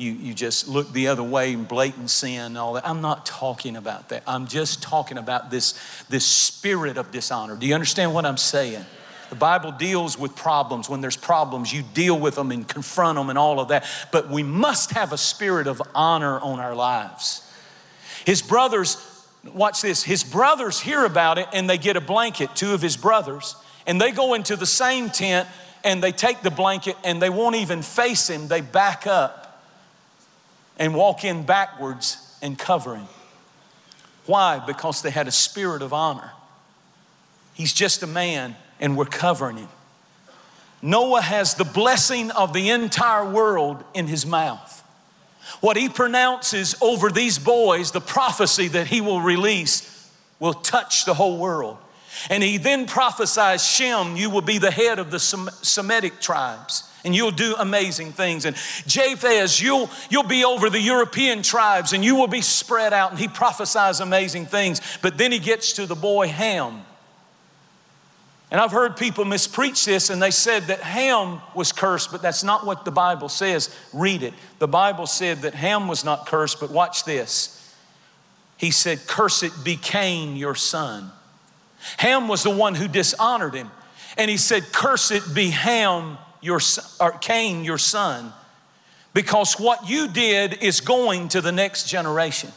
you, 0.00 0.12
you 0.12 0.32
just 0.32 0.66
look 0.66 0.90
the 0.92 1.08
other 1.08 1.22
way 1.22 1.52
and 1.52 1.68
blatant 1.68 2.08
sin 2.08 2.40
and 2.40 2.58
all 2.58 2.72
that. 2.72 2.88
I'm 2.88 3.02
not 3.02 3.26
talking 3.26 3.76
about 3.76 4.08
that. 4.08 4.22
I'm 4.26 4.46
just 4.46 4.82
talking 4.82 5.18
about 5.18 5.50
this, 5.50 5.74
this 6.08 6.24
spirit 6.24 6.96
of 6.96 7.12
dishonor. 7.12 7.54
Do 7.54 7.66
you 7.66 7.74
understand 7.74 8.14
what 8.14 8.24
I'm 8.24 8.38
saying? 8.38 8.84
The 9.30 9.36
Bible 9.36 9.70
deals 9.70 10.18
with 10.18 10.34
problems. 10.34 10.90
When 10.90 11.00
there's 11.00 11.16
problems, 11.16 11.72
you 11.72 11.82
deal 11.94 12.18
with 12.18 12.34
them 12.34 12.50
and 12.50 12.68
confront 12.68 13.16
them 13.16 13.30
and 13.30 13.38
all 13.38 13.60
of 13.60 13.68
that. 13.68 13.86
But 14.10 14.28
we 14.28 14.42
must 14.42 14.90
have 14.90 15.12
a 15.12 15.18
spirit 15.18 15.68
of 15.68 15.80
honor 15.94 16.38
on 16.40 16.58
our 16.58 16.74
lives. 16.74 17.48
His 18.26 18.42
brothers, 18.42 18.96
watch 19.54 19.82
this, 19.82 20.02
his 20.02 20.24
brothers 20.24 20.80
hear 20.80 21.04
about 21.04 21.38
it 21.38 21.46
and 21.52 21.70
they 21.70 21.78
get 21.78 21.96
a 21.96 22.00
blanket, 22.00 22.54
two 22.56 22.74
of 22.74 22.82
his 22.82 22.96
brothers, 22.96 23.54
and 23.86 24.00
they 24.00 24.10
go 24.10 24.34
into 24.34 24.56
the 24.56 24.66
same 24.66 25.08
tent 25.10 25.48
and 25.84 26.02
they 26.02 26.12
take 26.12 26.42
the 26.42 26.50
blanket 26.50 26.96
and 27.04 27.22
they 27.22 27.30
won't 27.30 27.54
even 27.54 27.82
face 27.82 28.28
him. 28.28 28.48
They 28.48 28.60
back 28.60 29.06
up 29.06 29.64
and 30.76 30.92
walk 30.92 31.24
in 31.24 31.44
backwards 31.44 32.36
and 32.42 32.58
cover 32.58 32.96
him. 32.96 33.06
Why? 34.26 34.58
Because 34.58 35.02
they 35.02 35.10
had 35.10 35.28
a 35.28 35.32
spirit 35.32 35.82
of 35.82 35.92
honor. 35.92 36.32
He's 37.54 37.72
just 37.72 38.02
a 38.02 38.06
man 38.06 38.56
and 38.80 38.96
we're 38.96 39.04
covering 39.04 39.58
him. 39.58 39.68
Noah 40.82 41.20
has 41.20 41.54
the 41.54 41.64
blessing 41.64 42.30
of 42.30 42.52
the 42.52 42.70
entire 42.70 43.28
world 43.28 43.84
in 43.94 44.06
his 44.06 44.24
mouth. 44.24 44.82
What 45.60 45.76
he 45.76 45.88
pronounces 45.88 46.74
over 46.80 47.10
these 47.10 47.38
boys, 47.38 47.92
the 47.92 48.00
prophecy 48.00 48.68
that 48.68 48.86
he 48.86 49.00
will 49.00 49.20
release, 49.20 50.10
will 50.38 50.54
touch 50.54 51.04
the 51.04 51.14
whole 51.14 51.38
world. 51.38 51.76
And 52.28 52.42
he 52.42 52.56
then 52.56 52.86
prophesies 52.86 53.64
Shem, 53.64 54.16
you 54.16 54.30
will 54.30 54.40
be 54.40 54.58
the 54.58 54.70
head 54.70 54.98
of 54.98 55.10
the 55.10 55.18
Semitic 55.18 56.20
tribes 56.20 56.84
and 57.04 57.14
you'll 57.14 57.30
do 57.30 57.54
amazing 57.58 58.12
things. 58.12 58.44
And 58.44 58.56
Japheth, 58.86 59.60
you'll, 59.60 59.88
you'll 60.10 60.22
be 60.22 60.44
over 60.44 60.68
the 60.68 60.80
European 60.80 61.42
tribes 61.42 61.92
and 61.92 62.04
you 62.04 62.16
will 62.16 62.26
be 62.26 62.42
spread 62.42 62.92
out. 62.92 63.10
And 63.10 63.18
he 63.18 63.28
prophesies 63.28 64.00
amazing 64.00 64.46
things. 64.46 64.80
But 65.02 65.16
then 65.18 65.32
he 65.32 65.38
gets 65.38 65.74
to 65.74 65.86
the 65.86 65.94
boy 65.94 66.28
Ham. 66.28 66.82
And 68.50 68.60
I've 68.60 68.72
heard 68.72 68.96
people 68.96 69.24
mispreach 69.24 69.84
this 69.84 70.10
and 70.10 70.20
they 70.20 70.32
said 70.32 70.64
that 70.64 70.80
Ham 70.80 71.40
was 71.54 71.70
cursed, 71.72 72.10
but 72.10 72.20
that's 72.20 72.42
not 72.42 72.66
what 72.66 72.84
the 72.84 72.90
Bible 72.90 73.28
says. 73.28 73.74
Read 73.92 74.22
it. 74.22 74.34
The 74.58 74.66
Bible 74.66 75.06
said 75.06 75.42
that 75.42 75.54
Ham 75.54 75.86
was 75.86 76.04
not 76.04 76.26
cursed, 76.26 76.58
but 76.58 76.70
watch 76.70 77.04
this. 77.04 77.56
He 78.56 78.70
said, 78.70 79.06
Cursed 79.06 79.64
be 79.64 79.76
Cain, 79.76 80.36
your 80.36 80.54
son. 80.54 81.12
Ham 81.98 82.28
was 82.28 82.42
the 82.42 82.50
one 82.50 82.74
who 82.74 82.88
dishonored 82.88 83.54
him. 83.54 83.70
And 84.18 84.30
he 84.30 84.36
said, 84.36 84.72
Cursed 84.72 85.34
be 85.34 85.50
Ham, 85.50 86.18
your 86.42 86.60
or 87.00 87.12
Cain, 87.12 87.64
your 87.64 87.78
son, 87.78 88.32
because 89.14 89.54
what 89.54 89.88
you 89.88 90.08
did 90.08 90.62
is 90.62 90.80
going 90.80 91.28
to 91.28 91.40
the 91.40 91.52
next 91.52 91.88
generation. 91.88 92.50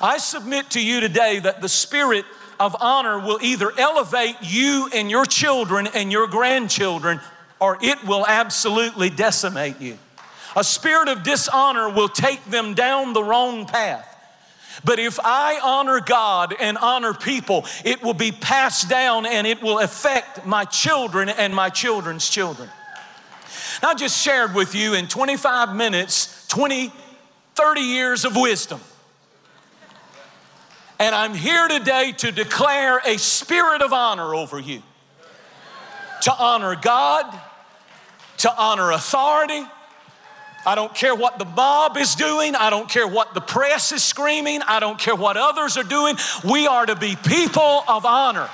I 0.00 0.18
submit 0.18 0.70
to 0.70 0.84
you 0.84 1.00
today 1.00 1.40
that 1.40 1.60
the 1.60 1.68
spirit 1.68 2.24
of 2.58 2.76
honor 2.80 3.18
will 3.18 3.38
either 3.42 3.72
elevate 3.78 4.36
you 4.42 4.88
and 4.94 5.10
your 5.10 5.24
children 5.24 5.88
and 5.94 6.10
your 6.10 6.26
grandchildren, 6.26 7.20
or 7.60 7.78
it 7.80 8.04
will 8.04 8.26
absolutely 8.26 9.10
decimate 9.10 9.80
you. 9.80 9.98
A 10.56 10.64
spirit 10.64 11.08
of 11.08 11.22
dishonor 11.22 11.88
will 11.88 12.08
take 12.08 12.44
them 12.44 12.74
down 12.74 13.12
the 13.12 13.22
wrong 13.22 13.66
path. 13.66 14.10
But 14.84 14.98
if 14.98 15.18
I 15.22 15.60
honor 15.62 16.00
God 16.00 16.54
and 16.58 16.76
honor 16.78 17.14
people, 17.14 17.64
it 17.84 18.02
will 18.02 18.14
be 18.14 18.32
passed 18.32 18.88
down 18.88 19.26
and 19.26 19.46
it 19.46 19.62
will 19.62 19.78
affect 19.78 20.46
my 20.46 20.64
children 20.64 21.28
and 21.28 21.54
my 21.54 21.70
children's 21.70 22.28
children. 22.28 22.68
I 23.82 23.94
just 23.94 24.20
shared 24.20 24.54
with 24.54 24.74
you 24.74 24.94
in 24.94 25.08
25 25.08 25.74
minutes 25.74 26.46
20, 26.48 26.92
30 27.54 27.80
years 27.80 28.24
of 28.24 28.36
wisdom. 28.36 28.80
And 30.98 31.14
I'm 31.14 31.34
here 31.34 31.66
today 31.68 32.12
to 32.18 32.30
declare 32.30 33.00
a 33.04 33.18
spirit 33.18 33.82
of 33.82 33.92
honor 33.92 34.34
over 34.34 34.60
you. 34.60 34.82
To 36.22 36.32
honor 36.32 36.76
God, 36.76 37.26
to 38.38 38.56
honor 38.56 38.92
authority, 38.92 39.62
I 40.66 40.74
don't 40.74 40.94
care 40.94 41.14
what 41.14 41.38
the 41.38 41.44
mob 41.44 41.96
is 41.96 42.14
doing. 42.14 42.54
I 42.54 42.70
don't 42.70 42.88
care 42.88 43.06
what 43.06 43.34
the 43.34 43.40
press 43.40 43.92
is 43.92 44.02
screaming. 44.02 44.62
I 44.62 44.80
don't 44.80 44.98
care 44.98 45.14
what 45.14 45.36
others 45.36 45.76
are 45.76 45.84
doing. 45.84 46.16
We 46.44 46.66
are 46.66 46.86
to 46.86 46.96
be 46.96 47.16
people 47.16 47.84
of 47.86 48.06
honor. 48.06 48.48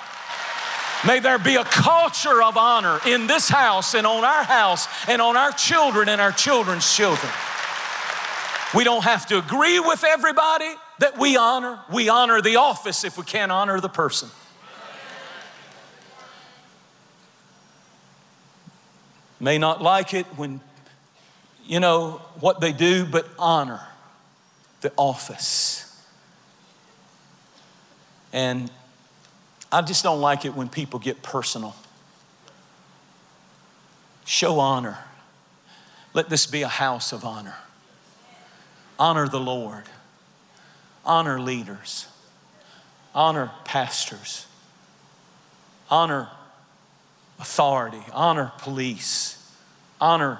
May 1.07 1.21
there 1.21 1.39
be 1.39 1.55
a 1.57 1.65
culture 1.65 2.43
of 2.43 2.57
honor 2.57 2.99
in 3.07 3.27
this 3.27 3.49
house 3.49 3.95
and 3.95 4.07
on 4.07 4.25
our 4.25 4.43
house 4.43 4.87
and 5.09 5.23
on 5.23 5.37
our 5.37 5.53
children 5.53 6.09
and 6.09 6.21
our 6.21 6.33
children's 6.33 6.95
children. 6.95 7.31
We 8.75 8.85
don't 8.85 9.05
have 9.05 9.27
to 9.27 9.39
agree 9.39 9.79
with 9.79 10.05
everybody 10.05 10.75
that 11.01 11.19
we 11.19 11.37
honor. 11.37 11.81
We 11.93 12.09
honor 12.09 12.41
the 12.41 12.57
office 12.57 13.05
if 13.05 13.19
we 13.19 13.25
can't 13.25 13.53
honor 13.53 13.81
the 13.81 13.89
person. 13.89 14.31
May 19.41 19.59
not 19.59 19.83
like 19.83 20.15
it 20.15 20.27
when 20.37 20.61
you 21.71 21.79
know, 21.79 22.21
what 22.41 22.61
they 22.61 22.73
do, 22.73 23.07
but 23.07 23.29
honor 23.39 23.81
the 24.81 24.93
office. 24.97 25.87
And 28.33 28.69
I 29.71 29.81
just 29.83 30.03
don't 30.03 30.21
like 30.21 30.45
it 30.45 30.55
when 30.57 30.69
people 30.69 30.99
get 30.99 31.23
personal. 31.23 31.77
Show 34.25 34.59
honor. 34.59 34.99
Let 36.13 36.29
this 36.29 36.47
be 36.47 36.63
a 36.63 36.69
house 36.69 37.13
of 37.13 37.25
honor. 37.25 37.55
Honor 38.99 39.29
the 39.29 39.39
Lord. 39.39 39.85
Honor 41.05 41.41
leaders. 41.41 42.07
Honor 43.15 43.51
pastors. 43.65 44.47
Honor 45.91 46.29
authority. 47.39 48.03
Honor 48.13 48.53
police. 48.59 49.37
Honor 50.01 50.39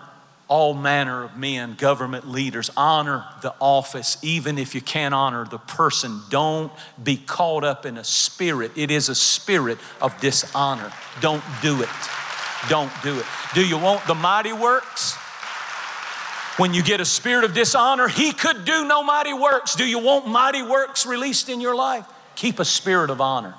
all 0.51 0.75
manner 0.75 1.23
of 1.23 1.37
men, 1.37 1.75
government 1.75 2.29
leaders. 2.29 2.71
Honor 2.77 3.25
the 3.41 3.55
office, 3.61 4.19
even 4.21 4.59
if 4.59 4.75
you 4.75 4.81
can't 4.81 5.15
honor 5.15 5.45
the 5.45 5.59
person. 5.59 6.21
Don't 6.29 6.73
be 7.01 7.17
caught 7.17 7.63
up 7.63 7.87
in 7.87 7.97
a 7.97 8.03
spirit. 8.03 8.73
It 8.75 8.91
is 8.91 9.09
a 9.09 9.15
spirit 9.15 9.79
of 10.03 10.21
dishonor. 10.21 10.93
Don't 11.21 11.45
do 11.63 11.81
it. 11.83 11.89
Don't 12.69 12.91
do 13.05 13.17
it. 13.17 13.25
Do 13.55 13.65
you 13.65 13.79
want 13.79 14.05
the 14.09 14.15
mighty 14.17 14.53
works? 14.53 15.17
When 16.61 16.75
you 16.75 16.83
get 16.83 17.01
a 17.01 17.07
spirit 17.07 17.45
of 17.45 17.55
dishonor, 17.55 18.07
he 18.07 18.33
could 18.33 18.67
do 18.67 18.85
no 18.85 19.03
mighty 19.03 19.33
works. 19.33 19.75
Do 19.75 19.87
you 19.87 19.99
want 19.99 20.29
mighty 20.29 20.63
works 20.63 21.07
released 21.07 21.49
in 21.49 21.59
your 21.59 21.75
life? 21.75 22.05
Keep 22.35 22.59
a 22.59 22.67
spirit 22.67 23.09
of 23.09 23.19
honor. 23.19 23.55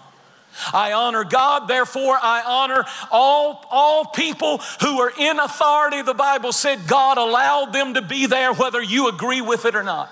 I 0.71 0.93
honor 0.93 1.23
God, 1.23 1.67
therefore 1.67 2.19
I 2.21 2.43
honor 2.45 2.85
all, 3.09 3.65
all 3.71 4.05
people 4.05 4.59
who 4.81 5.01
are 5.01 5.11
in 5.17 5.39
authority. 5.39 6.03
The 6.03 6.13
Bible 6.13 6.51
said 6.51 6.85
God 6.85 7.17
allowed 7.17 7.73
them 7.73 7.95
to 7.95 8.03
be 8.03 8.27
there 8.27 8.53
whether 8.53 8.83
you 8.83 9.09
agree 9.09 9.41
with 9.41 9.65
it 9.65 9.73
or 9.73 9.81
not. 9.81 10.11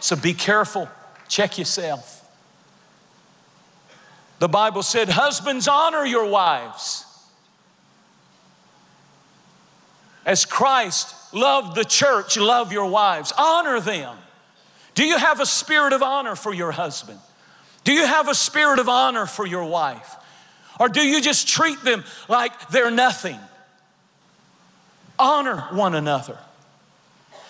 So 0.00 0.16
be 0.16 0.34
careful, 0.34 0.88
check 1.28 1.56
yourself. 1.56 2.28
The 4.40 4.48
Bible 4.48 4.82
said, 4.82 5.10
Husbands, 5.10 5.68
honor 5.68 6.04
your 6.04 6.28
wives. 6.28 7.04
As 10.26 10.44
Christ 10.44 11.14
loved 11.32 11.76
the 11.76 11.84
church, 11.84 12.36
love 12.36 12.72
your 12.72 12.86
wives, 12.86 13.32
honor 13.36 13.80
them. 13.80 14.16
Do 14.94 15.04
you 15.04 15.16
have 15.16 15.40
a 15.40 15.46
spirit 15.46 15.92
of 15.92 16.02
honor 16.02 16.34
for 16.34 16.52
your 16.52 16.72
husband? 16.72 17.18
Do 17.84 17.92
you 17.92 18.06
have 18.06 18.28
a 18.28 18.34
spirit 18.34 18.78
of 18.78 18.88
honor 18.88 19.26
for 19.26 19.46
your 19.46 19.64
wife? 19.64 20.16
Or 20.78 20.88
do 20.88 21.00
you 21.00 21.20
just 21.20 21.48
treat 21.48 21.82
them 21.82 22.04
like 22.28 22.68
they're 22.70 22.90
nothing? 22.90 23.38
Honor 25.18 25.68
one 25.72 25.94
another. 25.94 26.38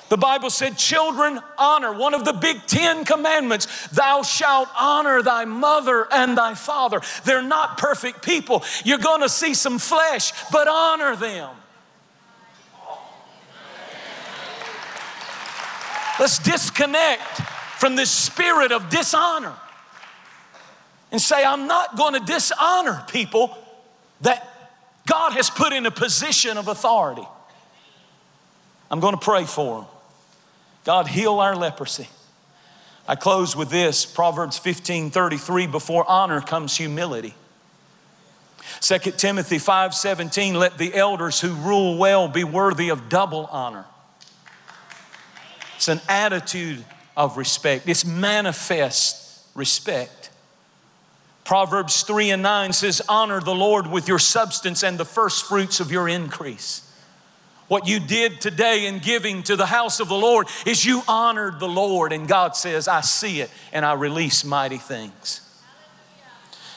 The 0.09 0.17
Bible 0.17 0.51
said, 0.51 0.77
children 0.77 1.41
honor. 1.57 1.93
One 1.93 2.15
of 2.15 2.25
the 2.25 2.33
big 2.33 2.67
Ten 2.67 3.05
Commandments 3.05 3.87
thou 3.89 4.23
shalt 4.23 4.69
honor 4.77 5.23
thy 5.23 5.45
mother 5.45 6.09
and 6.13 6.37
thy 6.37 6.55
father. 6.55 7.01
They're 7.25 7.43
not 7.43 7.79
perfect 7.79 8.25
people. 8.25 8.65
You're 8.85 8.99
to 8.99 9.29
see 9.29 9.55
some 9.55 9.79
flesh, 9.79 10.33
but 10.51 10.67
honor 10.67 11.15
them. 11.15 11.51
Let's 16.21 16.39
disconnect 16.39 17.41
from 17.79 17.97
this 17.97 18.11
spirit 18.11 18.73
of 18.73 18.91
dishonor 18.91 19.55
and 21.11 21.19
say, 21.19 21.43
I'm 21.43 21.67
not 21.67 21.97
going 21.97 22.13
to 22.13 22.21
dishonor 22.21 23.03
people 23.11 23.57
that 24.21 24.47
God 25.07 25.33
has 25.33 25.49
put 25.49 25.73
in 25.73 25.87
a 25.87 25.91
position 25.91 26.59
of 26.59 26.69
authority. 26.69 27.27
I'm 28.91 29.01
going 29.01 29.15
to 29.15 29.21
pray 29.21 29.45
for 29.45 29.81
them. 29.81 29.91
God, 30.85 31.09
heal 31.09 31.39
our 31.39 31.57
leprosy. 31.57 32.09
I 33.09 33.15
close 33.15 33.57
with 33.57 33.71
this 33.71 34.05
Proverbs 34.05 34.59
15 34.59 35.11
33 35.11 35.69
before 35.69 36.05
honor 36.07 36.43
comes 36.43 36.77
humility. 36.77 37.35
2 38.83 38.99
Timothy 39.13 39.59
5 39.59 39.95
17, 39.95 40.55
let 40.55 40.77
the 40.77 40.95
elders 40.95 41.41
who 41.41 41.55
rule 41.55 41.97
well 41.97 42.29
be 42.29 42.45
worthy 42.45 42.91
of 42.91 43.09
double 43.09 43.47
honor. 43.47 43.87
It's 45.81 45.89
an 45.89 46.03
attitude 46.11 46.85
of 47.17 47.39
respect, 47.39 47.89
it's 47.89 48.05
manifest 48.05 49.41
respect. 49.55 50.29
Proverbs 51.43 52.03
3 52.03 52.33
and 52.33 52.43
9 52.43 52.75
says, 52.75 53.01
Honor 53.09 53.41
the 53.41 53.55
Lord 53.55 53.87
with 53.87 54.07
your 54.07 54.19
substance 54.19 54.83
and 54.83 54.99
the 54.99 55.07
first 55.07 55.47
fruits 55.47 55.81
of 55.81 55.91
your 55.91 56.07
increase. 56.07 56.87
What 57.69 57.89
you 57.89 57.99
did 57.99 58.43
today 58.43 58.89
in 58.89 58.99
giving 58.99 59.43
to 59.45 59.57
the 59.57 59.65
house 59.65 60.01
of 60.01 60.11
the 60.11 60.19
Lord 60.19 60.49
is 60.67 60.85
you 60.85 61.01
honored 61.09 61.61
the 61.61 61.69
Lord, 61.69 62.13
and 62.13 62.29
God 62.29 62.55
says, 62.57 62.87
I 62.87 63.01
see 63.01 63.41
it 63.41 63.51
and 63.73 63.87
I 63.87 63.95
release 63.95 64.45
mighty 64.45 64.77
things. 64.77 65.41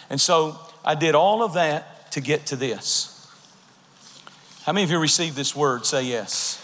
And 0.10 0.22
so 0.22 0.58
I 0.86 0.96
did 0.96 1.14
all 1.14 1.44
of 1.44 1.56
that 1.56 2.10
to 2.14 2.22
get 2.22 2.46
to 2.46 2.56
this. 2.56 3.30
How 4.64 4.72
many 4.72 4.86
of 4.86 4.92
you 4.92 4.98
received 4.98 5.36
this 5.36 5.54
word? 5.54 5.86
Say 5.86 6.06
yes. 6.06 6.63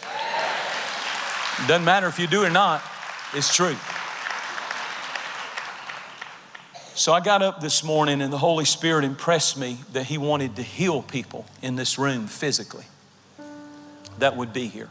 Doesn't 1.68 1.86
matter 1.86 2.08
if 2.08 2.20
you 2.20 2.28
do 2.28 2.44
or 2.44 2.50
not, 2.50 2.82
it's 3.34 3.54
true. 3.54 3.76
So 6.96 7.14
I 7.14 7.22
got 7.22 7.42
up 7.42 7.62
this 7.62 7.84
morning 7.84 8.22
and 8.22 8.34
the 8.34 8.38
Holy 8.38 8.66
Spirit 8.66 9.06
impressed 9.06 9.58
me 9.58 9.78
that 9.94 10.08
He 10.08 10.18
wanted 10.18 10.56
to 10.58 10.64
heal 10.64 11.02
people 11.02 11.46
in 11.62 11.76
this 11.76 11.98
room 11.98 12.28
physically 12.28 12.86
that 14.18 14.36
would 14.36 14.52
be 14.52 14.68
here. 14.68 14.90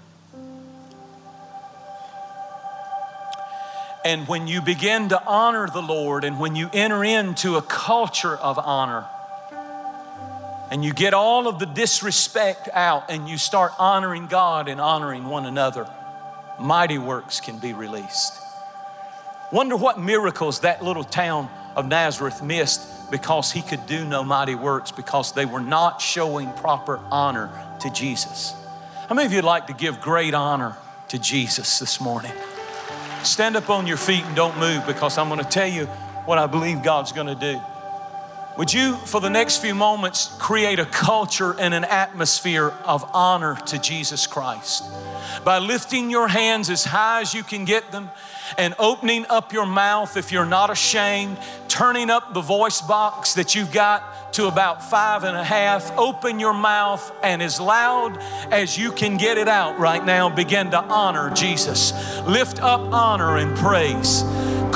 And 4.04 4.26
when 4.26 4.46
you 4.46 4.62
begin 4.62 5.11
to 5.11 5.22
honor 5.26 5.66
the 5.66 5.83
Lord 5.83 6.24
and 6.24 6.38
when 6.40 6.57
you 6.57 6.70
enter 6.72 7.04
into 7.04 7.57
a 7.57 7.62
culture 7.62 8.37
of 8.37 8.59
honor, 8.59 9.04
and 10.70 10.85
you 10.85 10.92
get 10.92 11.14
all 11.14 11.48
of 11.48 11.59
the 11.59 11.66
disrespect 11.66 12.68
out 12.72 13.11
and 13.11 13.28
you 13.28 13.38
start 13.38 13.72
honoring 13.78 14.26
God 14.26 14.68
and 14.68 14.81
honoring 14.81 15.26
one 15.26 15.46
another, 15.46 15.88
mighty 16.61 16.99
works 16.99 17.40
can 17.40 17.59
be 17.59 17.73
released. 17.73 18.35
Wonder 19.51 19.77
what 19.77 19.99
miracles 19.99 20.61
that 20.61 20.85
little 20.85 21.05
town 21.05 21.49
of 21.75 21.87
Nazareth 21.87 22.42
missed 22.42 23.11
because 23.11 23.51
he 23.53 23.62
could 23.62 23.87
do 23.87 24.05
no 24.05 24.23
mighty 24.23 24.55
works 24.55 24.90
because 24.90 25.33
they 25.33 25.47
were 25.47 25.61
not 25.61 26.01
showing 26.03 26.53
proper 26.53 27.01
honor 27.11 27.51
to 27.81 27.90
Jesus. 27.90 28.55
How 29.09 29.14
many 29.14 29.27
of 29.27 29.33
you 29.33 29.38
would 29.38 29.44
like 29.44 29.68
to 29.68 29.73
give 29.73 30.01
great 30.01 30.35
honor 30.35 30.77
to 31.09 31.18
Jesus 31.18 31.79
this 31.79 32.01
morning? 32.01 32.33
Stand 33.23 33.57
up 33.57 33.71
on 33.71 33.87
your 33.87 33.97
feet 33.97 34.23
and 34.25 34.37
don't 34.37 34.59
move 34.59 34.87
because 34.87 35.16
I'm 35.16 35.29
going 35.29 35.40
to 35.42 35.49
tell 35.49 35.66
you 35.66 35.87
what 36.27 36.38
I 36.38 36.47
believe 36.47 36.83
God's 36.83 37.12
going 37.12 37.27
to 37.27 37.35
do. 37.35 37.61
Would 38.59 38.75
you, 38.75 38.97
for 38.97 39.21
the 39.21 39.31
next 39.31 39.59
few 39.59 39.75
moments, 39.75 40.35
create 40.38 40.79
a 40.79 40.85
culture 40.85 41.55
and 41.59 41.73
an 41.73 41.85
atmosphere 41.85 42.75
of 42.85 43.09
honor 43.14 43.55
to 43.66 43.79
Jesus 43.79 44.27
Christ? 44.27 44.85
By 45.44 45.59
lifting 45.59 46.11
your 46.11 46.28
hands 46.28 46.70
as 46.70 46.85
high 46.85 47.20
as 47.20 47.35
you 47.35 47.42
can 47.42 47.64
get 47.64 47.90
them 47.92 48.11
and 48.57 48.74
opening 48.78 49.26
up 49.28 49.52
your 49.52 49.66
mouth 49.66 50.16
if 50.16 50.33
you're 50.33 50.46
not 50.46 50.70
ashamed, 50.70 51.38
turning 51.68 52.11
up 52.11 52.33
the 52.35 52.40
voice 52.40 52.81
box 52.81 53.35
that 53.35 53.54
you've 53.54 53.72
got 53.72 54.33
to 54.35 54.46
about 54.46 54.83
five 54.83 55.24
and 55.24 55.37
a 55.37 55.44
half. 55.44 55.96
Open 55.98 56.38
your 56.38 56.54
mouth 56.54 57.12
and 57.22 57.42
as 57.42 57.61
loud 57.61 58.18
as 58.50 58.78
you 58.78 58.92
can 58.92 59.16
get 59.16 59.38
it 59.38 59.48
out 59.48 59.78
right 59.78 60.04
now, 60.04 60.28
begin 60.28 60.70
to 60.70 60.83
honor 60.83 61.31
Jesus. 61.35 61.92
Lift 62.26 62.61
up 62.61 62.81
honor 62.92 63.37
and 63.37 63.57
praise. 63.57 64.22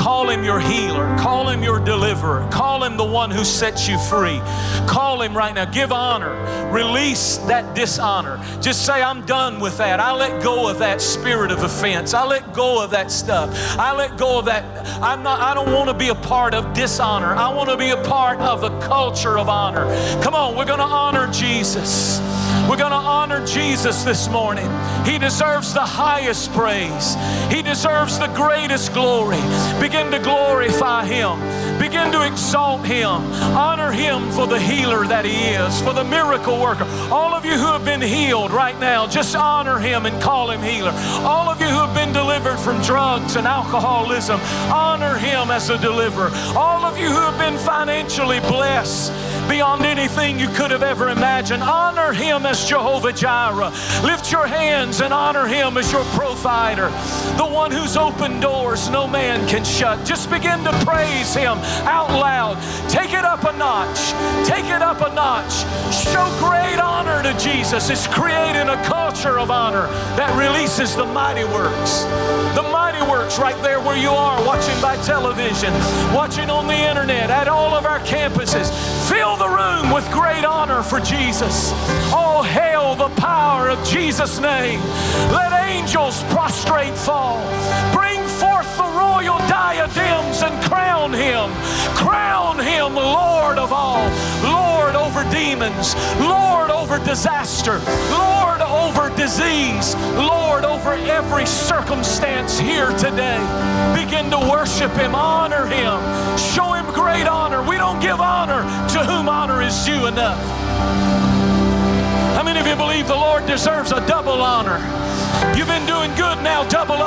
Call 0.03 0.29
him 0.29 0.43
your 0.43 0.59
healer. 0.59 1.17
Call 1.17 1.49
him 1.49 1.62
your 1.62 1.79
deliverer. 1.79 2.49
Call 2.51 2.83
him 2.83 2.97
the 2.97 3.05
one 3.05 3.31
who 3.31 3.45
sets 3.45 3.87
you 3.87 3.97
free. 3.99 4.41
Call 4.88 5.23
him 5.23 5.33
right 5.33 5.55
now. 5.55 5.65
Give 5.65 5.93
honor. 5.93 6.35
Release 6.73 7.37
that 7.47 7.77
dishonor. 7.77 8.43
Just 8.61 8.85
say, 8.85 9.01
I'm 9.01 9.25
done 9.27 9.61
with 9.61 9.79
that. 9.79 10.01
I 10.01 10.12
let 10.12 10.43
go 10.43 10.69
of 10.69 10.81
that 10.81 11.01
spirit 11.01 11.53
of 11.53 11.62
offense. 11.62 12.15
I 12.15 12.27
let 12.27 12.53
go 12.53 12.83
of 12.83 12.91
that 12.91 13.12
stuff. 13.12 13.51
I 13.79 13.95
let 13.95 14.19
go 14.19 14.41
of 14.41 14.47
that. 14.47 14.65
I'm 15.01 15.23
not, 15.23 15.38
I 15.38 15.55
don't 15.55 15.73
want 15.73 15.88
to 15.88 15.95
be 15.95 16.09
a 16.09 16.17
part 16.17 16.53
of 16.53 16.75
dishonor. 16.75 17.33
I 17.37 17.55
want 17.55 17.71
to 17.71 17.77
be 17.77 17.91
a 17.91 18.03
part 18.03 18.41
of 18.41 18.65
a 18.65 18.81
culture 18.81 19.38
of 19.38 19.49
honor. 19.49 19.85
Come 20.21 20.35
on, 20.35 20.57
we're 20.57 20.65
going 20.65 20.81
to 20.81 20.85
honor 20.85 21.31
Jesus. 21.31 22.19
We're 22.68 22.77
going 22.77 22.92
to 22.92 22.96
honor 22.96 23.44
Jesus 23.44 24.05
this 24.05 24.29
morning. 24.29 24.70
He 25.05 25.18
deserves 25.18 25.75
the 25.75 25.81
highest 25.81 26.53
praise, 26.53 27.16
He 27.51 27.61
deserves 27.61 28.18
the 28.18 28.29
greatest 28.29 28.94
glory. 28.94 29.40
Begin 29.81 30.11
to 30.12 30.18
glorify 30.18 31.05
Him, 31.05 31.40
begin 32.03 32.21
to 32.21 32.27
exalt 32.27 32.85
Him, 32.85 33.23
honor 33.57 33.93
Him 33.93 34.31
for 34.33 34.47
the 34.47 34.59
healer 34.59 35.07
that 35.07 35.25
He 35.25 35.55
is, 35.55 35.81
for 35.83 35.93
the 35.93 36.05
miracle 36.05 36.61
worker. 36.61 36.85
All 37.11 37.35
of 37.35 37.45
you 37.45 37.53
who 37.53 37.67
have 37.67 37.85
been 37.85 38.01
healed 38.01 38.51
right 38.51 38.79
now, 38.81 39.07
just 39.07 39.37
honor 39.37 39.79
Him 39.79 40.07
and 40.07 40.21
call 40.21 40.51
Him 40.51 40.62
healer. 40.62 40.93
All 41.23 41.49
of 41.49 41.61
you 41.61 41.69
who 41.69 41.87
have 41.87 41.95
been 41.95 42.12
delivered 42.12 42.59
from 42.59 42.83
drugs 42.83 43.37
and 43.37 43.47
alcoholism, 43.47 44.41
honor 44.73 45.17
Him 45.17 45.51
as 45.51 45.71
a 45.71 45.79
deliverer. 45.79 46.31
All 46.57 46.85
of 46.85 46.99
you 46.99 47.07
who 47.07 47.21
have 47.21 47.38
been 47.38 47.59
financially 47.59 48.41
blessed, 48.41 49.12
beyond 49.49 49.85
anything 49.85 50.38
you 50.38 50.49
could 50.49 50.71
have 50.71 50.83
ever 50.83 51.11
imagined. 51.11 51.62
Honor 51.62 52.12
Him 52.12 52.47
as 52.47 52.65
Jehovah 52.65 53.12
Jireh. 53.12 53.73
Lift 54.03 54.33
your 54.33 54.47
hands 54.47 55.01
and 55.01 55.12
honor 55.12 55.47
Him 55.47 55.77
as 55.77 55.93
your 55.93 56.05
provider, 56.17 56.88
the 57.37 57.47
one 57.47 57.71
who's 57.71 57.97
opened 57.97 58.41
doors 58.41 58.88
no 58.88 59.07
man 59.07 59.47
can 59.49 59.65
shut. 59.65 60.05
Just 60.07 60.31
begin 60.31 60.62
to 60.65 60.73
praise 60.85 61.35
Him 61.35 61.59
out 61.92 62.11
loud. 62.11 62.57
Take 62.88 63.12
it 63.12 63.24
up 63.24 63.44
a 63.44 63.52
notch. 63.52 64.00
Take 64.48 64.64
it 64.64 64.81
up 64.81 65.02
a 65.02 65.12
notch. 65.14 65.52
Show 65.92 66.26
great 66.40 66.81
honor 66.81 67.22
to 67.22 67.33
Jesus. 67.38 67.90
It's 67.90 68.07
creating 68.07 68.68
a 68.70 68.83
culture 68.85 69.38
of 69.38 69.50
honor 69.50 69.87
that 70.16 70.33
releases 70.38 70.96
the 70.96 71.05
mighty 71.05 71.44
works. 71.44 72.05
The 72.57 72.66
mighty 72.72 73.02
works 73.11 73.38
right 73.38 73.61
there 73.62 73.81
where 73.81 73.98
you 73.98 74.09
are, 74.09 74.42
watching 74.46 74.81
by 74.81 74.96
television, 75.05 75.72
watching 76.14 76.48
on 76.48 76.66
the 76.66 76.81
internet, 76.90 77.28
at 77.28 77.46
all 77.46 77.74
of 77.74 77.85
our 77.85 78.00
campuses. 78.00 78.72
Fill 79.11 79.37
the 79.37 79.48
room 79.48 79.92
with 79.92 80.11
great 80.11 80.44
honor 80.46 80.83
for 80.83 80.98
Jesus. 80.98 81.72
Oh, 82.11 82.42
hail 82.42 82.94
the 82.94 83.12
power 83.20 83.68
of 83.68 83.85
Jesus' 83.85 84.40
name. 84.40 84.81
Let 85.31 85.52
angels 85.68 86.22
prostrate 86.33 86.96
fall. 86.96 87.38
And 90.42 90.62
crown 90.64 91.12
him. 91.12 91.50
Crown 91.96 92.59
him 92.59 92.94
Lord 92.94 93.59
of 93.59 93.72
all. 93.72 94.02
Lord 94.42 94.94
over 94.96 95.22
demons. 95.31 95.94
Lord 96.20 96.70
over 96.70 96.98
disaster. 96.98 97.78
Lord 98.11 98.61
over 98.61 99.14
disease. 99.16 99.94
Lord 100.16 100.64
over 100.64 100.92
every 100.94 101.46
circumstance 101.46 102.59
here 102.59 102.90
today. 102.98 103.38
Begin 103.94 104.31
to 104.31 104.38
worship 104.50 104.92
him, 104.92 105.14
honor 105.14 105.66
him, 105.66 106.00
show 106.37 106.72
him 106.72 106.87
great 106.92 107.26
honor. 107.26 107.62
We 107.62 107.76
don't 107.76 108.00
give 108.00 108.20
honor 108.20 108.62
to 108.90 108.98
whom 109.05 109.28
honor 109.28 109.62
is 109.62 109.85
due 109.85 110.07
enough. 110.07 110.40
How 112.35 112.42
many 112.42 112.61
of 112.61 112.66
you 112.66 112.76
believe 112.76 113.07
the 113.09 113.14
Lord 113.14 113.46
deserves 113.46 113.92
a 113.92 114.05
double 114.07 114.40
honor? 114.40 114.78
You've 115.57 115.68
been 115.68 115.87
doing 115.87 116.11
good 116.14 116.42
now, 116.42 116.66
double 116.68 117.02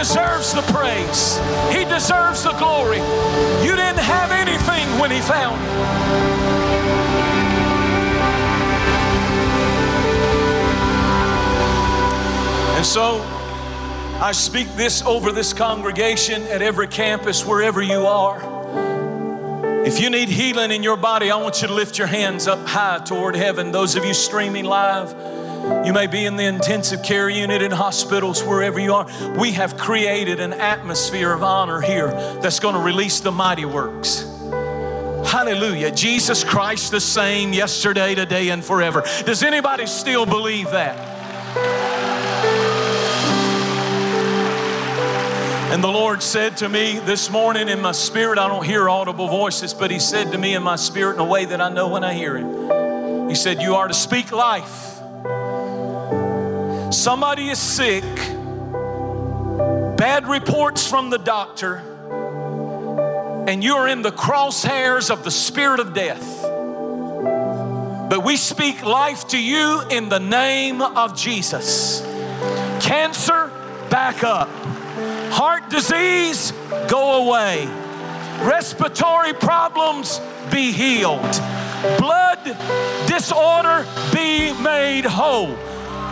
deserves 0.00 0.54
the 0.54 0.62
praise, 0.72 1.36
He 1.76 1.84
deserves 1.84 2.42
the 2.42 2.52
glory. 2.52 3.00
You 3.62 3.76
didn't 3.76 3.98
have 3.98 4.30
anything 4.30 4.88
when 4.98 5.10
He 5.10 5.20
found 5.20 5.60
you. 5.60 5.70
And 12.78 12.86
so 12.86 13.20
I 14.22 14.32
speak 14.32 14.68
this 14.74 15.02
over 15.02 15.32
this 15.32 15.52
congregation 15.52 16.44
at 16.44 16.62
every 16.62 16.88
campus, 16.88 17.44
wherever 17.44 17.82
you 17.82 18.06
are. 18.06 18.40
If 19.84 20.00
you 20.00 20.08
need 20.08 20.30
healing 20.30 20.70
in 20.70 20.82
your 20.82 20.96
body, 20.96 21.30
I 21.30 21.36
want 21.36 21.60
you 21.60 21.68
to 21.68 21.74
lift 21.74 21.98
your 21.98 22.06
hands 22.06 22.46
up 22.46 22.66
high 22.66 23.00
toward 23.04 23.36
heaven. 23.36 23.70
Those 23.70 23.96
of 23.96 24.06
you 24.06 24.14
streaming 24.14 24.64
live, 24.64 25.12
You 25.84 25.92
may 25.92 26.06
be 26.06 26.26
in 26.26 26.36
the 26.36 26.44
intensive 26.44 27.02
care 27.02 27.28
unit 27.28 27.62
in 27.62 27.70
hospitals, 27.70 28.42
wherever 28.42 28.78
you 28.78 28.94
are. 28.94 29.06
We 29.38 29.52
have 29.52 29.76
created 29.76 30.38
an 30.40 30.52
atmosphere 30.52 31.32
of 31.32 31.42
honor 31.42 31.80
here 31.80 32.08
that's 32.40 32.60
going 32.60 32.74
to 32.74 32.80
release 32.80 33.20
the 33.20 33.32
mighty 33.32 33.64
works. 33.64 34.22
Hallelujah. 35.26 35.90
Jesus 35.90 36.44
Christ 36.44 36.90
the 36.90 37.00
same 37.00 37.52
yesterday, 37.52 38.14
today, 38.14 38.50
and 38.50 38.64
forever. 38.64 39.02
Does 39.24 39.42
anybody 39.42 39.86
still 39.86 40.26
believe 40.26 40.70
that? 40.70 40.98
And 45.72 45.84
the 45.84 45.88
Lord 45.88 46.20
said 46.20 46.56
to 46.58 46.68
me 46.68 46.98
this 46.98 47.30
morning 47.30 47.68
in 47.68 47.80
my 47.80 47.92
spirit, 47.92 48.38
I 48.38 48.48
don't 48.48 48.64
hear 48.64 48.88
audible 48.88 49.28
voices, 49.28 49.72
but 49.72 49.92
He 49.92 50.00
said 50.00 50.32
to 50.32 50.38
me 50.38 50.54
in 50.54 50.64
my 50.64 50.74
spirit 50.74 51.14
in 51.14 51.20
a 51.20 51.24
way 51.24 51.44
that 51.44 51.60
I 51.60 51.68
know 51.68 51.88
when 51.88 52.02
I 52.02 52.12
hear 52.12 52.36
Him. 52.36 53.28
He 53.28 53.36
said, 53.36 53.62
You 53.62 53.76
are 53.76 53.86
to 53.86 53.94
speak 53.94 54.32
life. 54.32 54.89
Somebody 56.90 57.50
is 57.50 57.58
sick, 57.60 58.02
bad 59.96 60.26
reports 60.26 60.88
from 60.88 61.08
the 61.08 61.18
doctor, 61.18 61.76
and 63.46 63.62
you 63.62 63.76
are 63.76 63.86
in 63.86 64.02
the 64.02 64.10
crosshairs 64.10 65.08
of 65.08 65.22
the 65.22 65.30
spirit 65.30 65.78
of 65.78 65.94
death. 65.94 66.42
But 66.42 68.24
we 68.24 68.36
speak 68.36 68.84
life 68.84 69.28
to 69.28 69.40
you 69.40 69.82
in 69.88 70.08
the 70.08 70.18
name 70.18 70.82
of 70.82 71.16
Jesus. 71.16 72.00
Cancer, 72.80 73.52
back 73.88 74.24
up. 74.24 74.48
Heart 75.30 75.70
disease, 75.70 76.52
go 76.88 77.28
away. 77.28 77.66
Respiratory 78.40 79.32
problems, 79.34 80.20
be 80.50 80.72
healed. 80.72 81.20
Blood 81.98 82.56
disorder, 83.06 83.86
be 84.12 84.52
made 84.60 85.04
whole. 85.04 85.56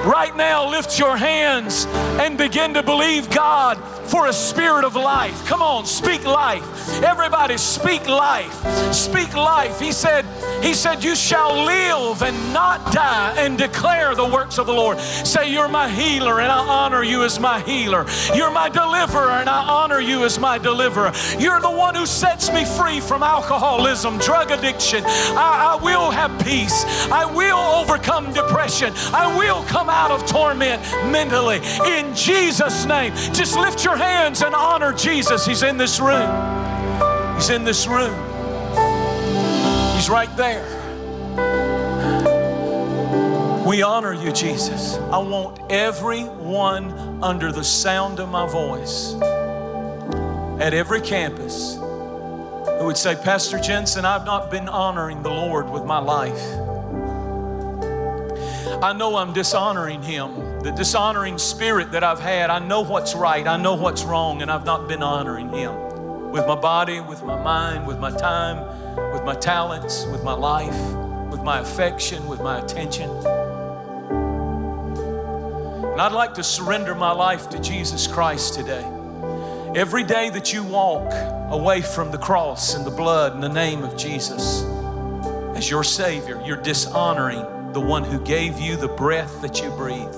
Right 0.04 0.34
now, 0.36 0.70
lift 0.70 0.96
your 0.98 1.16
hands 1.16 1.86
and 2.20 2.38
begin 2.38 2.74
to 2.74 2.82
believe 2.84 3.28
God 3.30 3.76
for 4.08 4.26
a 4.26 4.32
spirit 4.32 4.84
of 4.84 4.94
life. 4.94 5.46
Come 5.46 5.62
on, 5.62 5.84
speak 5.86 6.24
life. 6.24 6.64
Everybody 7.02 7.58
speak 7.58 8.08
life. 8.08 8.54
Speak 8.92 9.34
life. 9.34 9.78
He 9.78 9.92
said, 9.92 10.24
He 10.62 10.74
said, 10.74 11.04
You 11.04 11.14
shall 11.14 11.64
live 11.64 12.22
and 12.22 12.52
not 12.52 12.92
die 12.92 13.34
and 13.38 13.58
declare 13.58 14.14
the 14.14 14.24
works 14.24 14.58
of 14.58 14.66
the 14.66 14.72
Lord. 14.72 14.98
Say, 14.98 15.52
You're 15.52 15.68
my 15.68 15.88
healer 15.88 16.40
and 16.40 16.50
I 16.50 16.58
honor 16.58 17.02
you 17.02 17.22
as 17.22 17.38
my 17.38 17.60
healer. 17.60 18.06
You're 18.34 18.50
my 18.50 18.68
deliverer 18.68 19.30
and 19.30 19.48
I 19.48 19.62
honor 19.68 20.00
you 20.00 20.24
as 20.24 20.38
my 20.38 20.58
deliverer. 20.58 21.12
You're 21.38 21.60
the 21.60 21.70
one 21.70 21.94
who 21.94 22.06
sets 22.06 22.52
me 22.52 22.64
free 22.64 23.00
from 23.00 23.22
alcoholism, 23.22 24.18
drug 24.18 24.50
addiction. 24.50 25.04
I, 25.04 25.76
I 25.78 25.84
will 25.84 26.10
have 26.10 26.32
peace. 26.44 26.84
I 27.10 27.26
will 27.26 27.58
overcome 27.58 28.32
depression. 28.32 28.92
I 29.12 29.36
will 29.36 29.62
come 29.64 29.90
out 29.90 30.10
of 30.10 30.26
torment 30.26 30.82
mentally. 31.12 31.60
In 31.86 32.14
Jesus' 32.14 32.86
name, 32.86 33.14
just 33.34 33.56
lift 33.56 33.84
your 33.84 33.97
hands 33.98 34.42
and 34.42 34.54
honor 34.54 34.92
Jesus. 34.92 35.44
He's 35.44 35.62
in 35.62 35.76
this 35.76 36.00
room. 36.00 36.30
He's 37.34 37.50
in 37.50 37.64
this 37.64 37.86
room. 37.86 38.14
He's 39.94 40.08
right 40.08 40.34
there. 40.36 40.64
We 43.66 43.82
honor 43.82 44.14
you, 44.14 44.32
Jesus. 44.32 44.96
I 44.96 45.18
want 45.18 45.60
everyone 45.70 47.22
under 47.22 47.52
the 47.52 47.64
sound 47.64 48.18
of 48.18 48.30
my 48.30 48.46
voice 48.46 49.14
at 50.60 50.72
every 50.72 51.02
campus 51.02 51.74
who 51.76 52.86
would 52.86 52.96
say, 52.96 53.14
Pastor 53.14 53.58
Jentezen, 53.58 54.04
I've 54.04 54.24
not 54.24 54.50
been 54.50 54.68
honoring 54.68 55.22
the 55.22 55.30
Lord 55.30 55.68
with 55.68 55.84
my 55.84 55.98
life. 55.98 56.42
I 58.82 58.94
know 58.96 59.16
I'm 59.16 59.32
dishonoring 59.32 60.02
Him. 60.02 60.47
The 60.62 60.72
dishonoring 60.72 61.38
spirit 61.38 61.92
that 61.92 62.02
I've 62.02 62.18
had, 62.18 62.50
I 62.50 62.58
know 62.58 62.80
what's 62.80 63.14
right, 63.14 63.46
I 63.46 63.56
know 63.56 63.74
what's 63.74 64.02
wrong, 64.02 64.42
and 64.42 64.50
I've 64.50 64.64
not 64.64 64.88
been 64.88 65.04
honoring 65.04 65.52
Him 65.52 66.30
with 66.32 66.46
my 66.48 66.56
body, 66.56 67.00
with 67.00 67.22
my 67.22 67.40
mind, 67.40 67.86
with 67.86 67.98
my 68.00 68.10
time, 68.10 68.66
with 69.12 69.24
my 69.24 69.36
talents, 69.36 70.04
with 70.06 70.24
my 70.24 70.32
life, 70.32 70.76
with 71.30 71.42
my 71.42 71.60
affection, 71.60 72.26
with 72.26 72.40
my 72.40 72.58
attention. 72.58 73.08
And 75.92 76.00
I'd 76.00 76.12
like 76.12 76.34
to 76.34 76.42
surrender 76.42 76.94
my 76.94 77.12
life 77.12 77.48
to 77.50 77.60
Jesus 77.60 78.06
Christ 78.06 78.54
today. 78.54 78.84
Every 79.76 80.02
day 80.02 80.28
that 80.30 80.52
you 80.52 80.64
walk 80.64 81.12
away 81.52 81.82
from 81.82 82.10
the 82.10 82.18
cross 82.18 82.74
and 82.74 82.84
the 82.84 82.90
blood 82.90 83.34
in 83.34 83.40
the 83.40 83.48
name 83.48 83.84
of 83.84 83.96
Jesus 83.96 84.64
as 85.54 85.70
your 85.70 85.84
Savior, 85.84 86.42
you're 86.44 86.56
dishonoring 86.56 87.44
the 87.72 87.80
one 87.80 88.04
who 88.04 88.18
gave 88.20 88.58
you 88.58 88.76
the 88.76 88.88
breath 88.88 89.42
that 89.42 89.62
you 89.62 89.70
breathe. 89.70 90.14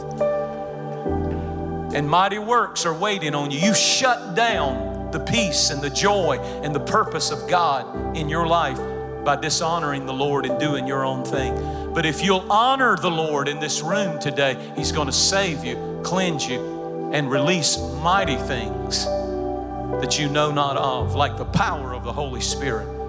And 1.94 2.08
mighty 2.08 2.38
works 2.38 2.86
are 2.86 2.94
waiting 2.94 3.34
on 3.34 3.50
you. 3.50 3.58
You 3.58 3.74
shut 3.74 4.34
down 4.36 5.10
the 5.10 5.20
peace 5.20 5.70
and 5.70 5.82
the 5.82 5.90
joy 5.90 6.38
and 6.62 6.74
the 6.74 6.80
purpose 6.80 7.30
of 7.30 7.48
God 7.48 8.16
in 8.16 8.28
your 8.28 8.46
life 8.46 8.78
by 9.24 9.36
dishonoring 9.36 10.06
the 10.06 10.12
Lord 10.12 10.46
and 10.46 10.58
doing 10.58 10.86
your 10.86 11.04
own 11.04 11.24
thing. 11.24 11.92
But 11.92 12.06
if 12.06 12.22
you'll 12.22 12.50
honor 12.50 12.96
the 12.96 13.10
Lord 13.10 13.48
in 13.48 13.58
this 13.58 13.82
room 13.82 14.20
today, 14.20 14.72
He's 14.76 14.92
going 14.92 15.06
to 15.06 15.12
save 15.12 15.64
you, 15.64 16.00
cleanse 16.04 16.46
you, 16.46 17.10
and 17.12 17.30
release 17.30 17.78
mighty 18.02 18.36
things 18.36 19.04
that 19.04 20.18
you 20.18 20.28
know 20.28 20.52
not 20.52 20.76
of, 20.76 21.16
like 21.16 21.36
the 21.36 21.44
power 21.44 21.92
of 21.92 22.04
the 22.04 22.12
Holy 22.12 22.40
Spirit. 22.40 22.99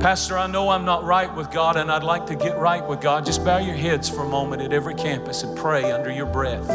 Pastor, 0.00 0.38
I 0.38 0.46
know 0.46 0.68
I'm 0.68 0.84
not 0.84 1.02
right 1.02 1.34
with 1.34 1.50
God 1.50 1.76
and 1.76 1.90
I'd 1.90 2.04
like 2.04 2.26
to 2.26 2.36
get 2.36 2.56
right 2.56 2.86
with 2.86 3.00
God. 3.00 3.26
Just 3.26 3.44
bow 3.44 3.58
your 3.58 3.74
heads 3.74 4.08
for 4.08 4.20
a 4.20 4.28
moment 4.28 4.62
at 4.62 4.72
every 4.72 4.94
campus 4.94 5.42
and 5.42 5.58
pray 5.58 5.90
under 5.90 6.08
your 6.08 6.26
breath. 6.26 6.68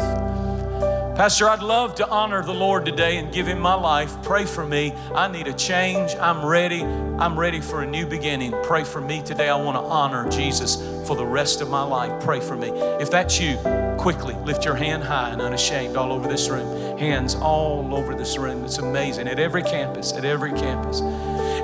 Pastor, 1.16 1.48
I'd 1.48 1.62
love 1.62 1.94
to 1.94 2.08
honor 2.08 2.42
the 2.42 2.52
Lord 2.52 2.84
today 2.84 3.16
and 3.16 3.32
give 3.32 3.48
Him 3.48 3.60
my 3.60 3.74
life. 3.74 4.14
Pray 4.24 4.44
for 4.44 4.66
me. 4.66 4.92
I 5.14 5.28
need 5.28 5.46
a 5.46 5.54
change. 5.54 6.14
I'm 6.16 6.44
ready. 6.44 6.82
I'm 6.82 7.38
ready 7.38 7.62
for 7.62 7.82
a 7.82 7.86
new 7.86 8.04
beginning. 8.04 8.52
Pray 8.64 8.84
for 8.84 9.00
me 9.00 9.22
today. 9.22 9.48
I 9.48 9.56
want 9.56 9.78
to 9.78 9.82
honor 9.82 10.28
Jesus 10.28 10.76
for 11.06 11.16
the 11.16 11.24
rest 11.24 11.62
of 11.62 11.70
my 11.70 11.82
life. 11.82 12.22
Pray 12.22 12.40
for 12.40 12.56
me. 12.56 12.68
If 12.68 13.10
that's 13.10 13.40
you, 13.40 13.56
quickly 13.96 14.34
lift 14.44 14.66
your 14.66 14.74
hand 14.74 15.02
high 15.02 15.30
and 15.30 15.40
unashamed 15.40 15.96
all 15.96 16.12
over 16.12 16.28
this 16.28 16.50
room. 16.50 16.98
Hands 16.98 17.34
all 17.36 17.94
over 17.94 18.14
this 18.14 18.36
room. 18.36 18.64
It's 18.64 18.78
amazing. 18.78 19.28
At 19.28 19.38
every 19.38 19.62
campus, 19.62 20.12
at 20.12 20.26
every 20.26 20.52
campus. 20.52 21.00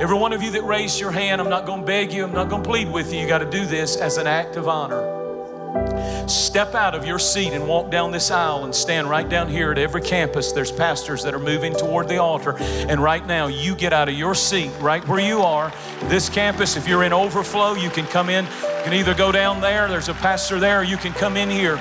Every 0.01 0.17
one 0.17 0.33
of 0.33 0.43
you 0.43 0.51
that 0.53 0.65
raised 0.65 0.99
your 0.99 1.11
hand, 1.11 1.43
I'm 1.43 1.51
not 1.51 1.67
going 1.67 1.81
to 1.81 1.87
beg 1.87 2.11
you, 2.11 2.25
I'm 2.25 2.33
not 2.33 2.49
going 2.49 2.63
to 2.63 2.69
plead 2.69 2.91
with 2.91 3.13
you. 3.13 3.21
You 3.21 3.29
got 3.29 3.41
to 3.41 3.51
do 3.51 3.67
this 3.67 3.97
as 3.97 4.17
an 4.17 4.27
act 4.27 4.57
of 4.57 4.67
honor. 4.67 6.27
Step 6.27 6.75
out 6.75 6.95
of 6.95 7.05
your 7.05 7.19
seat 7.19 7.53
and 7.53 7.69
walk 7.69 7.91
down 7.91 8.11
this 8.11 8.31
aisle 8.31 8.65
and 8.65 8.75
stand 8.75 9.11
right 9.11 9.29
down 9.29 9.47
here 9.47 9.71
at 9.71 9.77
every 9.77 10.01
campus. 10.01 10.53
There's 10.53 10.73
pastors 10.73 11.23
that 11.25 11.35
are 11.35 11.39
moving 11.39 11.75
toward 11.75 12.09
the 12.09 12.17
altar. 12.17 12.57
And 12.59 13.03
right 13.03 13.25
now, 13.27 13.49
you 13.49 13.75
get 13.75 13.93
out 13.93 14.09
of 14.09 14.15
your 14.15 14.35
seat 14.35 14.71
right 14.81 15.07
where 15.07 15.21
you 15.21 15.41
are. 15.43 15.71
This 16.05 16.31
campus, 16.31 16.79
if 16.79 16.89
you're 16.89 17.05
in 17.05 17.13
overflow, 17.13 17.75
you 17.75 17.91
can 17.91 18.07
come 18.07 18.31
in. 18.31 18.47
You 18.47 18.85
can 18.85 18.95
either 18.95 19.13
go 19.13 19.31
down 19.31 19.61
there, 19.61 19.87
there's 19.87 20.09
a 20.09 20.15
pastor 20.15 20.59
there, 20.59 20.81
or 20.81 20.85
you 20.85 20.97
can 20.97 21.13
come 21.13 21.37
in 21.37 21.51
here. 21.51 21.79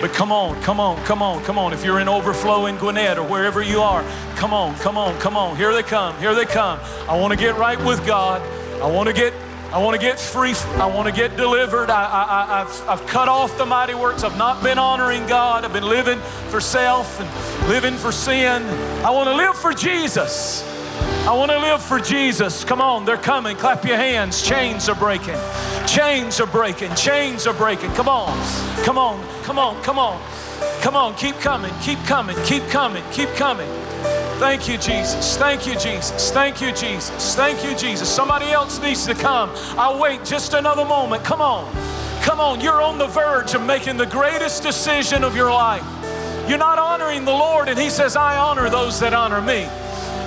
But 0.00 0.14
come 0.14 0.32
on, 0.32 0.60
come 0.62 0.80
on, 0.80 0.96
come 1.04 1.20
on, 1.20 1.44
come 1.44 1.58
on. 1.58 1.74
If 1.74 1.84
you're 1.84 2.00
in 2.00 2.08
overflow 2.08 2.66
in 2.66 2.78
Gwinnett 2.78 3.18
or 3.18 3.22
wherever 3.22 3.62
you 3.62 3.82
are, 3.82 4.02
come 4.36 4.54
on, 4.54 4.74
come 4.76 4.96
on, 4.96 5.18
come 5.18 5.36
on. 5.36 5.56
Here 5.56 5.74
they 5.74 5.82
come, 5.82 6.16
here 6.18 6.34
they 6.34 6.46
come. 6.46 6.80
I 7.06 7.18
want 7.18 7.32
to 7.32 7.38
get 7.38 7.58
right 7.58 7.78
with 7.84 8.06
God. 8.06 8.40
I 8.80 8.90
want 8.90 9.08
to 9.08 9.14
get 9.14 9.34
I 9.72 9.78
want 9.78 9.94
to 9.94 10.00
get 10.00 10.18
free. 10.18 10.54
I 10.80 10.86
want 10.86 11.06
to 11.06 11.12
get 11.12 11.36
delivered. 11.36 11.90
I, 11.90 12.64
have 12.64 12.88
I've 12.88 13.00
I've 13.00 13.06
cut 13.08 13.28
off 13.28 13.56
the 13.58 13.66
mighty 13.66 13.94
works. 13.94 14.24
I've 14.24 14.38
not 14.38 14.62
been 14.62 14.78
honoring 14.78 15.26
God. 15.26 15.66
I've 15.66 15.72
been 15.72 15.86
living 15.88 16.18
for 16.48 16.60
self 16.60 17.20
and 17.20 17.68
living 17.68 17.94
for 17.94 18.10
sin. 18.10 18.62
I 19.04 19.10
want 19.10 19.28
to 19.28 19.34
live 19.34 19.54
for 19.54 19.74
Jesus. 19.74 20.69
I 21.28 21.34
want 21.34 21.50
to 21.50 21.58
live 21.58 21.82
for 21.82 22.00
Jesus. 22.00 22.64
Come 22.64 22.80
on, 22.80 23.04
they're 23.04 23.16
coming. 23.16 23.56
Clap 23.56 23.84
your 23.84 23.96
hands. 23.96 24.42
Chains 24.42 24.88
are 24.88 24.94
breaking. 24.94 25.38
Chains 25.86 26.40
are 26.40 26.46
breaking. 26.46 26.94
Chains 26.94 27.46
are 27.46 27.54
breaking. 27.54 27.92
Come 27.92 28.08
on. 28.08 28.36
Come 28.84 28.98
on. 28.98 29.22
Come 29.42 29.58
on. 29.58 29.82
Come 29.82 29.98
on. 29.98 30.20
Come 30.80 30.96
on. 30.96 31.14
Keep 31.16 31.38
coming. 31.40 31.72
Keep 31.82 31.98
coming. 32.04 32.36
Keep 32.44 32.66
coming. 32.68 33.04
Keep 33.12 33.28
coming. 33.30 33.68
Thank 34.40 34.68
you, 34.68 34.78
Jesus. 34.78 35.36
Thank 35.36 35.66
you, 35.66 35.74
Jesus. 35.74 36.30
Thank 36.32 36.62
you, 36.62 36.72
Jesus. 36.72 37.36
Thank 37.36 37.62
you, 37.62 37.76
Jesus. 37.76 38.08
Somebody 38.08 38.46
else 38.46 38.80
needs 38.80 39.06
to 39.06 39.14
come. 39.14 39.50
I'll 39.76 40.00
wait 40.00 40.24
just 40.24 40.54
another 40.54 40.84
moment. 40.86 41.22
Come 41.22 41.42
on. 41.42 41.70
Come 42.22 42.40
on. 42.40 42.60
You're 42.62 42.80
on 42.80 42.96
the 42.96 43.06
verge 43.06 43.52
of 43.54 43.62
making 43.62 43.98
the 43.98 44.06
greatest 44.06 44.62
decision 44.62 45.22
of 45.22 45.36
your 45.36 45.50
life. 45.52 45.84
You're 46.48 46.58
not 46.58 46.78
honoring 46.78 47.26
the 47.26 47.32
Lord, 47.32 47.68
and 47.68 47.78
He 47.78 47.90
says, 47.90 48.16
I 48.16 48.38
honor 48.38 48.70
those 48.70 48.98
that 49.00 49.12
honor 49.12 49.42
me. 49.42 49.68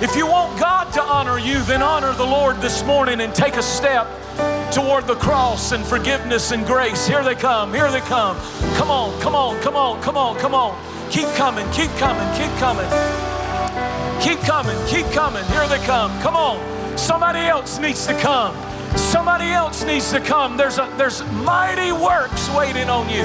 If 0.04 0.14
you 0.16 0.26
want 0.26 0.60
God 0.60 0.92
to 0.92 1.02
honor 1.02 1.38
you, 1.38 1.62
then 1.62 1.82
honor 1.82 2.12
the 2.12 2.26
Lord 2.26 2.60
this 2.60 2.84
morning 2.84 3.22
and 3.22 3.34
take 3.34 3.56
a 3.56 3.62
step 3.62 4.06
toward 4.70 5.06
the 5.06 5.14
cross 5.14 5.72
and 5.72 5.82
forgiveness 5.82 6.50
and 6.50 6.66
grace. 6.66 7.06
Here 7.06 7.24
they 7.24 7.34
come. 7.34 7.72
Here 7.72 7.90
they 7.90 8.00
come. 8.00 8.36
Come 8.76 8.90
on, 8.90 9.18
come 9.22 9.34
on, 9.34 9.58
come 9.62 9.76
on, 9.76 10.02
come 10.02 10.18
on, 10.18 10.36
come 10.36 10.54
on. 10.54 10.78
Keep 11.10 11.28
coming, 11.36 11.66
keep 11.72 11.90
coming, 11.92 12.28
keep 12.36 12.54
coming. 12.58 12.84
Keep 14.20 14.40
coming, 14.40 14.76
keep 14.88 15.06
coming. 15.12 15.42
Here 15.46 15.66
they 15.68 15.82
come. 15.86 16.10
Come 16.20 16.36
on. 16.36 16.98
Somebody 16.98 17.38
else 17.38 17.78
needs 17.78 18.06
to 18.06 18.12
come. 18.20 18.54
Somebody 18.98 19.52
else 19.52 19.84
needs 19.84 20.10
to 20.12 20.20
come. 20.20 20.58
There's, 20.58 20.76
a, 20.76 20.92
there's 20.98 21.24
mighty 21.32 21.92
works 21.92 22.54
waiting 22.54 22.90
on 22.90 23.08
you. 23.08 23.24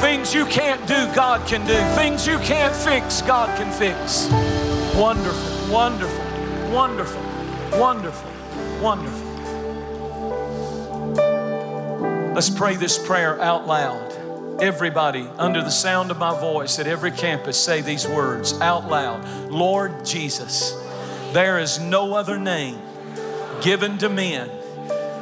Things 0.00 0.32
you 0.32 0.46
can't 0.46 0.80
do, 0.88 1.12
God 1.14 1.46
can 1.46 1.66
do. 1.66 1.76
Things 1.94 2.26
you 2.26 2.38
can't 2.38 2.74
fix, 2.74 3.20
God 3.20 3.54
can 3.58 3.70
fix. 3.70 4.30
Wonderful, 4.96 5.59
wonderful, 5.70 6.24
wonderful, 6.72 7.22
wonderful, 7.78 8.30
wonderful. 8.80 9.30
Let's 12.34 12.50
pray 12.50 12.76
this 12.76 12.98
prayer 12.98 13.40
out 13.40 13.66
loud. 13.66 14.12
Everybody, 14.60 15.28
under 15.38 15.62
the 15.62 15.70
sound 15.70 16.10
of 16.10 16.18
my 16.18 16.38
voice 16.38 16.78
at 16.78 16.86
every 16.86 17.10
campus, 17.10 17.56
say 17.56 17.80
these 17.80 18.06
words 18.06 18.60
out 18.60 18.88
loud 18.88 19.50
Lord 19.50 20.04
Jesus, 20.04 20.72
there 21.32 21.58
is 21.58 21.78
no 21.78 22.14
other 22.14 22.38
name 22.38 22.80
given 23.62 23.96
to 23.98 24.08
men 24.08 24.48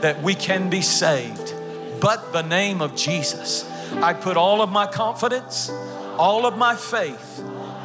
that 0.01 0.23
we 0.23 0.35
can 0.35 0.71
be 0.71 0.81
saved 0.81 1.55
but 2.01 2.33
the 2.33 2.43
name 2.43 2.81
of 2.81 2.95
Jesus. 2.95 3.69
I 3.95 4.13
put 4.13 4.37
all 4.37 4.63
of 4.63 4.71
my 4.71 4.87
confidence, 4.87 5.71
all 6.17 6.47
of 6.47 6.57
my 6.57 6.75
faith 6.75 7.43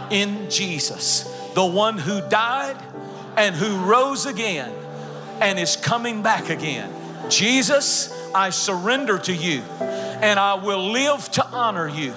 in 0.09 0.49
Jesus, 0.49 1.27
the 1.53 1.65
one 1.65 1.97
who 1.97 2.21
died 2.29 2.77
and 3.37 3.55
who 3.55 3.77
rose 3.85 4.25
again 4.25 4.71
and 5.41 5.59
is 5.59 5.75
coming 5.75 6.21
back 6.21 6.49
again. 6.49 6.91
Jesus, 7.29 8.11
I 8.33 8.49
surrender 8.49 9.17
to 9.19 9.33
you 9.33 9.61
and 9.79 10.39
I 10.39 10.55
will 10.55 10.91
live 10.91 11.29
to 11.31 11.45
honor 11.47 11.87
you 11.87 12.13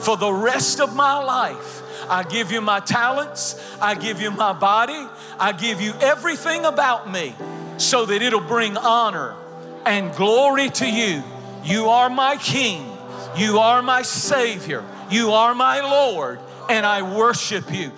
for 0.00 0.16
the 0.16 0.32
rest 0.32 0.80
of 0.80 0.94
my 0.94 1.22
life. 1.22 1.80
I 2.08 2.24
give 2.24 2.50
you 2.50 2.60
my 2.60 2.80
talents, 2.80 3.60
I 3.80 3.94
give 3.94 4.20
you 4.20 4.30
my 4.30 4.52
body, 4.52 5.06
I 5.38 5.52
give 5.52 5.80
you 5.80 5.92
everything 6.00 6.64
about 6.64 7.10
me 7.10 7.34
so 7.78 8.04
that 8.06 8.22
it'll 8.22 8.40
bring 8.40 8.76
honor 8.76 9.34
and 9.86 10.14
glory 10.14 10.68
to 10.70 10.88
you. 10.88 11.22
You 11.64 11.86
are 11.86 12.10
my 12.10 12.36
King, 12.36 12.84
you 13.36 13.58
are 13.58 13.82
my 13.82 14.02
Savior, 14.02 14.84
you 15.10 15.30
are 15.30 15.54
my 15.54 15.80
Lord, 15.80 16.40
and 16.68 16.84
I 16.84 17.02
worship 17.02 17.72
you. 17.72 17.92